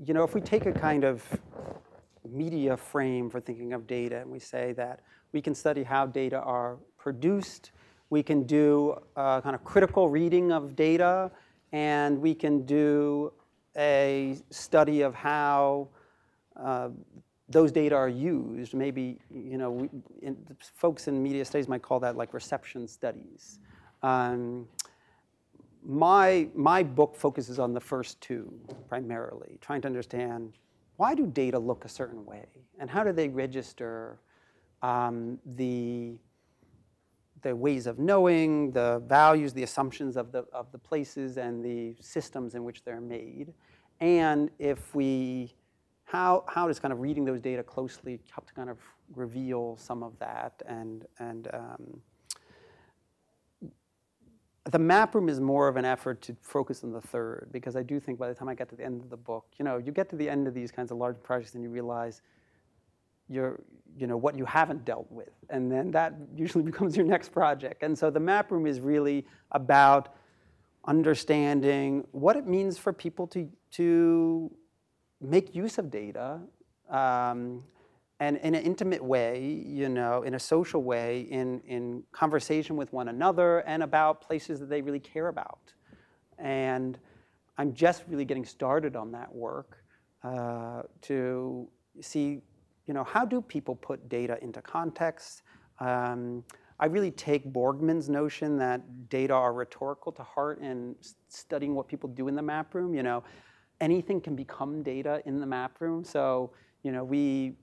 [0.06, 1.24] you know, if we take a kind of
[2.30, 5.00] media frame for thinking of data and we say that
[5.32, 7.72] we can study how data are produced,
[8.10, 11.32] we can do a kind of critical reading of data,
[11.72, 13.32] and we can do
[13.78, 15.90] a study of how
[16.56, 16.90] uh,
[17.50, 18.74] those data are used.
[18.74, 19.90] Maybe you know, we,
[20.22, 20.38] in,
[20.76, 23.60] folks in media studies might call that like reception studies.
[24.04, 24.68] Um,
[25.84, 28.52] my my book focuses on the first two
[28.90, 30.58] primarily, trying to understand
[30.98, 32.46] why do data look a certain way,
[32.80, 34.20] and how do they register
[34.82, 36.16] um, the
[37.44, 41.96] the ways of knowing, the values, the assumptions of the, of the places and the
[42.02, 43.54] systems in which they're made.
[44.00, 45.54] And if we,
[46.06, 48.78] how, how does kind of reading those data closely help to kind of
[49.16, 50.62] reveal some of that?
[50.68, 52.02] And, and um,
[54.72, 57.84] the map room is more of an effort to focus on the third, because I
[57.84, 59.78] do think by the time I get to the end of the book, you know,
[59.78, 62.22] you get to the end of these kinds of large projects and you realize
[63.30, 63.62] your,
[63.98, 65.32] you know, what you haven't dealt with.
[65.50, 67.84] And then that usually becomes your next project.
[67.84, 70.16] And so the map room is really about
[70.88, 74.52] understanding what it means for people to, to
[75.22, 76.40] make use of data
[76.90, 77.64] um,
[78.20, 82.92] and in an intimate way, you know, in a social way, in, in conversation with
[82.92, 85.74] one another and about places that they really care about.
[86.40, 86.98] And
[87.58, 89.84] I'm just really getting started on that work
[90.24, 91.68] uh, to
[92.02, 92.42] see
[92.88, 95.44] you know, how do people put data into context?
[95.80, 96.44] Um,
[96.80, 100.96] I really take Borgman's notion that data are rhetorical to heart in
[101.28, 102.94] studying what people do in the map room.
[102.94, 103.24] You know,
[103.82, 106.04] anything can become data in the map room.
[106.04, 106.52] So,
[106.84, 107.54] you know, we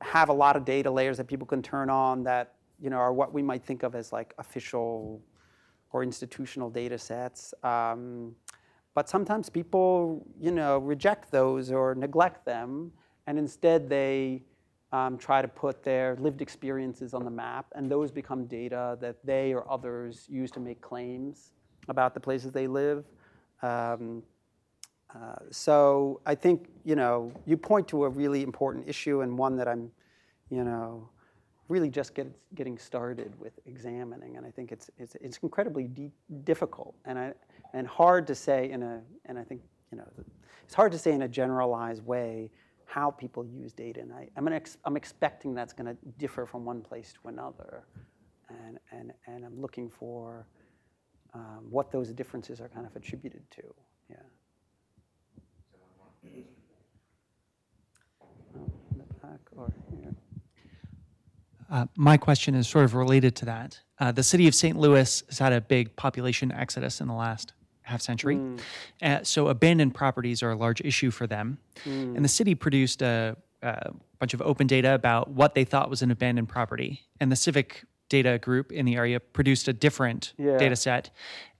[0.00, 3.12] have a lot of data layers that people can turn on that, you know, are
[3.12, 5.22] what we might think of as like official
[5.92, 7.54] or institutional data sets.
[7.62, 8.34] Um,
[8.94, 12.92] but sometimes people, you know, reject those or neglect them,
[13.26, 14.42] and instead they
[14.92, 19.16] um, try to put their lived experiences on the map, and those become data that
[19.24, 21.52] they or others use to make claims
[21.88, 23.04] about the places they live.
[23.62, 24.22] Um,
[25.14, 29.56] uh, so I think you know you point to a really important issue and one
[29.56, 29.90] that I'm,
[30.50, 31.08] you know,
[31.68, 36.12] really just get, getting started with examining, and I think it's it's, it's incredibly de-
[36.44, 37.32] difficult and I,
[37.72, 40.04] and hard to say in a and I think you know
[40.64, 42.50] it's hard to say in a generalized way
[42.86, 44.00] how people use data.
[44.00, 47.84] And I, I'm, ex- I'm expecting that's going to differ from one place to another.
[48.48, 50.46] And, and, and I'm looking for
[51.34, 53.62] um, what those differences are kind of attributed to.
[54.08, 54.16] Yeah.
[59.56, 59.72] Or.
[61.68, 63.80] Uh, my question is sort of related to that.
[63.98, 64.78] Uh, the city of St.
[64.78, 67.54] Louis has had a big population exodus in the last
[67.86, 68.38] half century.
[69.02, 71.58] Uh, so abandoned properties are a large issue for them.
[71.84, 76.02] And the city produced a, a bunch of open data about what they thought was
[76.02, 77.02] an abandoned property.
[77.20, 80.56] And the civic data group in the area produced a different Yeah.
[80.58, 81.10] data set.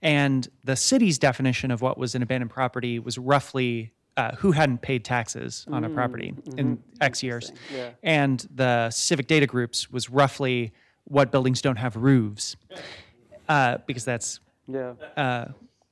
[0.01, 4.81] And the city's definition of what was an abandoned property was roughly uh, who hadn't
[4.81, 7.51] paid taxes on a property in X years.
[7.73, 7.91] Yeah.
[8.01, 10.73] And the civic data groups was roughly
[11.03, 12.55] what buildings don't have roofs,
[13.47, 14.93] uh, because that's Yeah.
[15.15, 15.45] uh,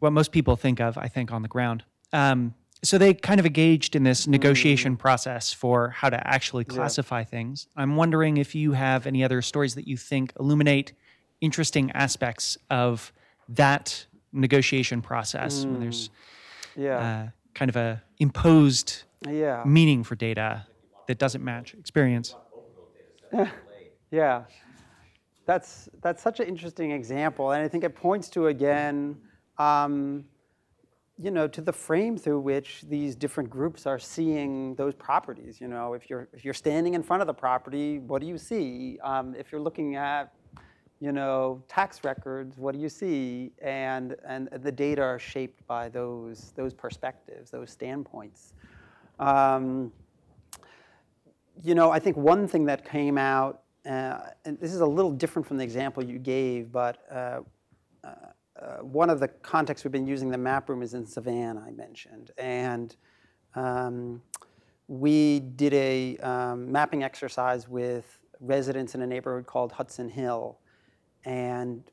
[0.06, 1.84] what most people think of, I think, on the ground.
[2.14, 2.54] Um,
[2.84, 7.68] so they kind of engaged in this negotiation process for how to actually classify things.
[7.76, 10.94] I'm wondering if you have any other stories that you think illuminate
[11.42, 13.12] interesting aspects of
[13.50, 16.12] that negotiation process when there's
[16.76, 16.98] Yeah.
[17.00, 19.64] uh, kind of a imposed yeah.
[19.66, 20.68] meaning for data
[21.08, 22.36] that doesn't match experience.
[24.12, 24.44] Yeah,
[25.46, 29.18] that's that's such an interesting example, and I think it points to again,
[29.58, 30.26] um,
[31.18, 35.62] you know, to the frame through which these different groups are seeing those properties.
[35.62, 38.38] You know, if you're if you're standing in front of the property, what do you
[38.38, 39.00] see?
[39.04, 40.34] Um, if you're looking at
[41.00, 43.52] you know, tax records, what do you see?
[43.62, 48.54] And, and the data are shaped by those, those perspectives, those standpoints.
[49.20, 49.92] Um,
[51.64, 55.12] you know, I think one thing that came out, uh, and this is a little
[55.12, 57.42] different from the example you gave, but uh,
[58.04, 58.10] uh,
[58.62, 61.72] uh, one of the contexts we've been using the map room is in Savannah, I
[61.72, 62.32] mentioned.
[62.38, 62.96] And
[63.56, 64.22] um,
[64.88, 70.60] we did a um, mapping exercise with residents in a neighborhood called Hudson Hill.
[71.26, 71.84] And,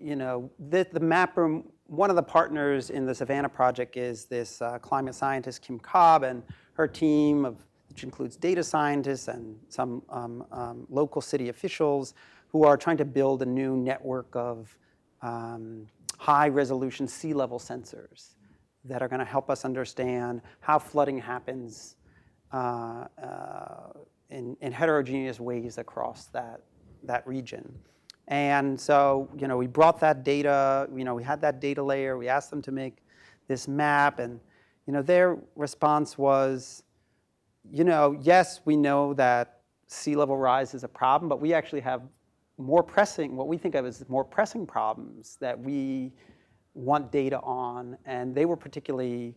[0.00, 4.26] you know, the, the map room, one of the partners in the Savannah project is
[4.26, 6.42] this uh, climate scientist, Kim Cobb, and
[6.74, 12.12] her team of which includes data scientists and some um, um, local city officials
[12.48, 14.76] who are trying to build a new network of
[15.26, 15.86] um,
[16.18, 18.34] high resolution sea level sensors
[18.84, 21.96] that are going to help us understand how flooding happens
[22.52, 23.92] uh, uh,
[24.30, 26.60] in, in heterogeneous ways across that,
[27.02, 27.66] that region.
[28.28, 32.16] And so, you know, we brought that data, you know, we had that data layer,
[32.16, 32.98] we asked them to make
[33.48, 34.40] this map, and,
[34.86, 36.82] you know, their response was,
[37.70, 41.80] you know, yes, we know that sea level rise is a problem, but we actually
[41.80, 42.02] have
[42.58, 46.12] more pressing, what we think of as more pressing problems that we
[46.74, 47.96] want data on.
[48.04, 49.34] And they were particularly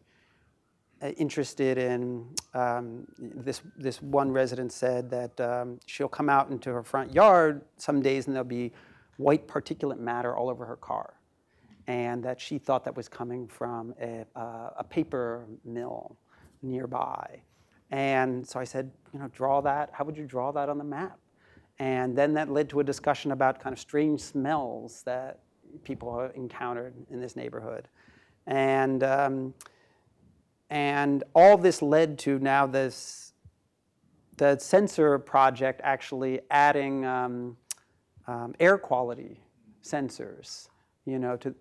[1.01, 3.61] uh, interested in um, this.
[3.77, 8.27] This one resident said that um, she'll come out into her front yard some days
[8.27, 8.73] and there'll be
[9.17, 11.13] white particulate matter all over her car,
[11.87, 16.17] and that she thought that was coming from a, uh, a paper mill
[16.61, 17.41] nearby.
[17.91, 19.89] And so I said, you know, draw that.
[19.93, 21.17] How would you draw that on the map?
[21.79, 25.39] And then that led to a discussion about kind of strange smells that
[25.83, 27.87] people encountered in this neighborhood.
[28.47, 29.53] And, um,
[30.69, 33.33] and all this led to now this,
[34.37, 37.57] the sensor project actually adding um,
[38.27, 39.39] um, air quality
[39.83, 40.67] sensors
[41.09, 41.53] you know, to,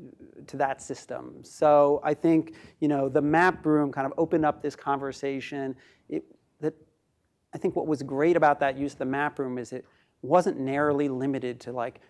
[0.46, 1.36] to that system.
[1.42, 5.74] So I think, you know, the map room kind of opened up this conversation.
[6.08, 6.24] It,
[6.60, 6.74] that,
[7.54, 9.86] I think what was great about that use of the map room is it
[10.22, 12.00] wasn't narrowly limited to like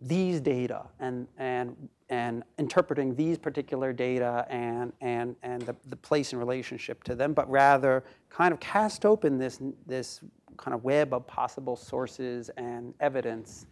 [0.00, 6.32] these data and, and, and interpreting these particular data and, and, and the, the place
[6.32, 10.20] and relationship to them, but rather kind of cast open this, this
[10.56, 13.66] kind of web of possible sources and evidence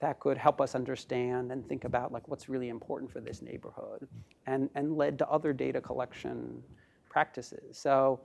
[0.00, 4.06] that could help us understand and think about like what's really important for this neighborhood
[4.46, 6.62] and, and led to other data collection
[7.08, 7.76] practices.
[7.76, 8.20] So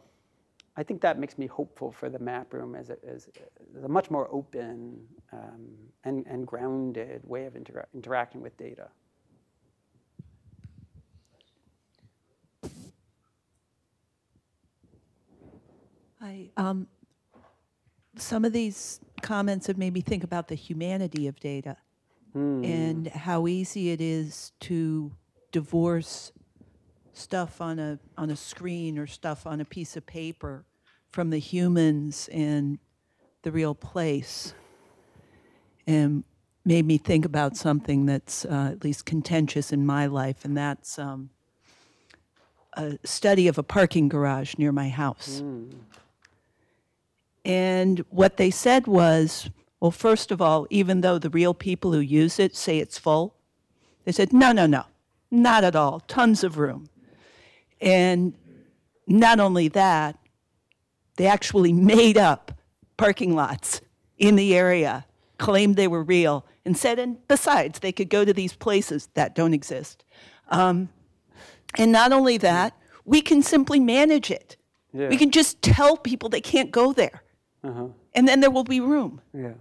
[0.75, 3.29] I think that makes me hopeful for the map room as a, as
[3.83, 5.69] a much more open um,
[6.03, 8.87] and, and grounded way of intera- interacting with data.
[16.19, 16.87] I, um,
[18.15, 21.77] some of these comments have made me think about the humanity of data
[22.65, 25.11] and how easy it is to
[25.51, 26.31] divorce
[27.13, 30.65] stuff on a on a screen or stuff on a piece of paper
[31.11, 32.79] from the humans and
[33.43, 34.53] the real place
[35.85, 36.23] and
[36.65, 40.97] made me think about something that's uh, at least contentious in my life and that's
[40.97, 41.29] um,
[42.73, 45.43] a study of a parking garage near my house
[47.45, 49.49] and what they said was,
[49.79, 53.35] well, first of all, even though the real people who use it say it's full,
[54.05, 54.85] they said, no, no, no,
[55.29, 56.89] not at all, tons of room.
[57.83, 58.33] And
[59.05, 60.17] not only that,
[61.17, 62.51] they actually made up
[62.97, 63.81] parking lots
[64.17, 65.05] in the area,
[65.37, 69.35] claimed they were real, and said, and besides, they could go to these places that
[69.35, 70.05] don't exist.
[70.49, 70.89] Um,
[71.77, 72.75] and not only that,
[73.05, 74.55] we can simply manage it.
[74.93, 75.09] Yeah.
[75.09, 77.23] We can just tell people they can't go there.
[77.63, 79.21] And then there will be room.
[79.33, 79.53] Yeah.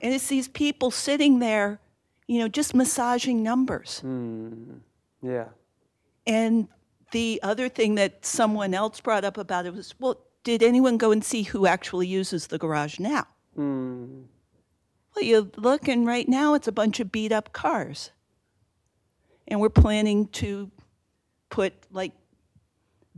[0.00, 1.80] And it's these people sitting there,
[2.26, 4.02] you know, just massaging numbers.
[5.22, 5.46] Yeah.
[6.26, 6.68] And
[7.12, 11.12] the other thing that someone else brought up about it was, well, did anyone go
[11.12, 13.26] and see who actually uses the garage now?
[13.54, 14.22] Hmm.
[15.14, 18.10] Well, you look, and right now it's a bunch of beat up cars.
[19.48, 20.70] And we're planning to
[21.48, 22.12] put like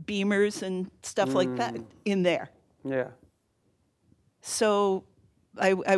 [0.05, 1.83] beamers and stuff like that hmm.
[2.05, 2.49] in there.
[2.83, 3.09] Yeah.
[4.41, 5.03] So
[5.57, 5.97] I, I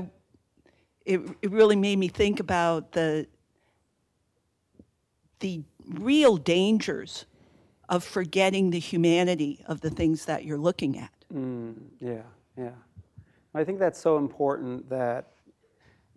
[1.05, 3.27] it, it really made me think about the
[5.39, 7.25] the real dangers
[7.89, 11.11] of forgetting the humanity of the things that you're looking at.
[11.99, 12.21] Yeah,
[12.57, 12.71] yeah.
[13.53, 15.33] I think that's so important that,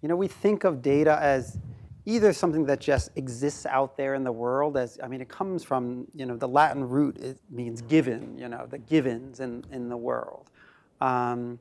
[0.01, 1.59] you know, we think of data as
[2.07, 5.65] either something that just exists out there in the world as, I mean, it comes
[5.65, 9.89] from, you know, the Latin root, it means given, you know, the givens in, in
[9.89, 10.51] the world.
[11.01, 11.59] Um,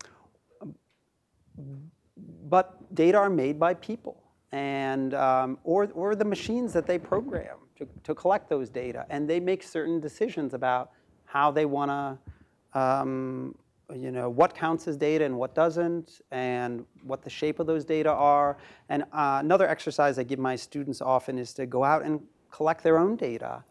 [2.48, 4.23] but data are made by people
[4.54, 9.06] and um, or, or the machines that they program to, to collect those data.
[9.10, 10.92] And they make certain decisions about
[11.26, 13.56] how they want to um,
[13.94, 17.84] you know what counts as data and what doesn't and what the shape of those
[17.84, 18.58] data are.
[18.90, 22.84] And uh, another exercise i give my students often is to go out and collect
[22.84, 23.64] their own data.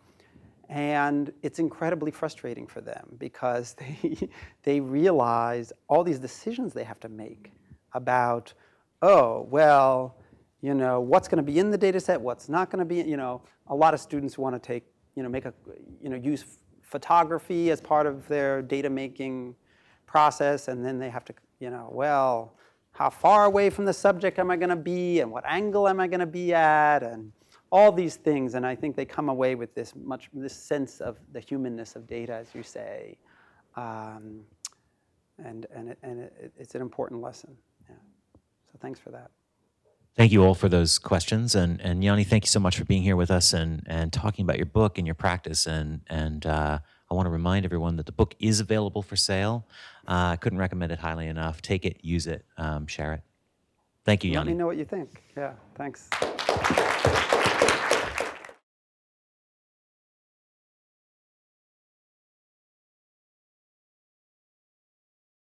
[0.69, 4.29] And it's incredibly frustrating for them because they,
[4.65, 7.53] they realize all these decisions they have to make
[7.93, 8.53] about,
[9.01, 10.17] oh, well,
[10.63, 13.03] you know, what's going to be in the data set, what's not going to be,
[13.03, 14.85] you know, a lot of students want to take,
[15.17, 15.53] you know, make a,
[16.01, 16.45] you know, use
[16.81, 19.57] photography as part of their data making
[20.07, 22.55] process, and then they have to, you know, well,
[22.93, 25.99] how far away from the subject am I going to be, and what angle am
[25.99, 27.33] I going to be at, and
[27.73, 31.17] all these things, and I think they come away with this much this sense of
[31.33, 33.17] the humanness of data, as you say,
[33.77, 34.43] um,
[35.43, 37.57] and and it, and it, it's an important lesson.
[37.89, 37.97] Yeah.
[38.71, 39.31] So thanks for that.
[40.15, 43.03] Thank you all for those questions, and and Yanni, thank you so much for being
[43.03, 46.79] here with us and and talking about your book and your practice, and and uh,
[47.11, 49.67] I want to remind everyone that the book is available for sale.
[50.07, 51.63] Uh, I couldn't recommend it highly enough.
[51.63, 53.23] Take it, use it, um, share it.
[54.05, 54.51] Thank you, Yanni.
[54.51, 55.23] Let me know what you think.
[55.35, 55.55] Yeah.
[55.77, 56.11] Thanks.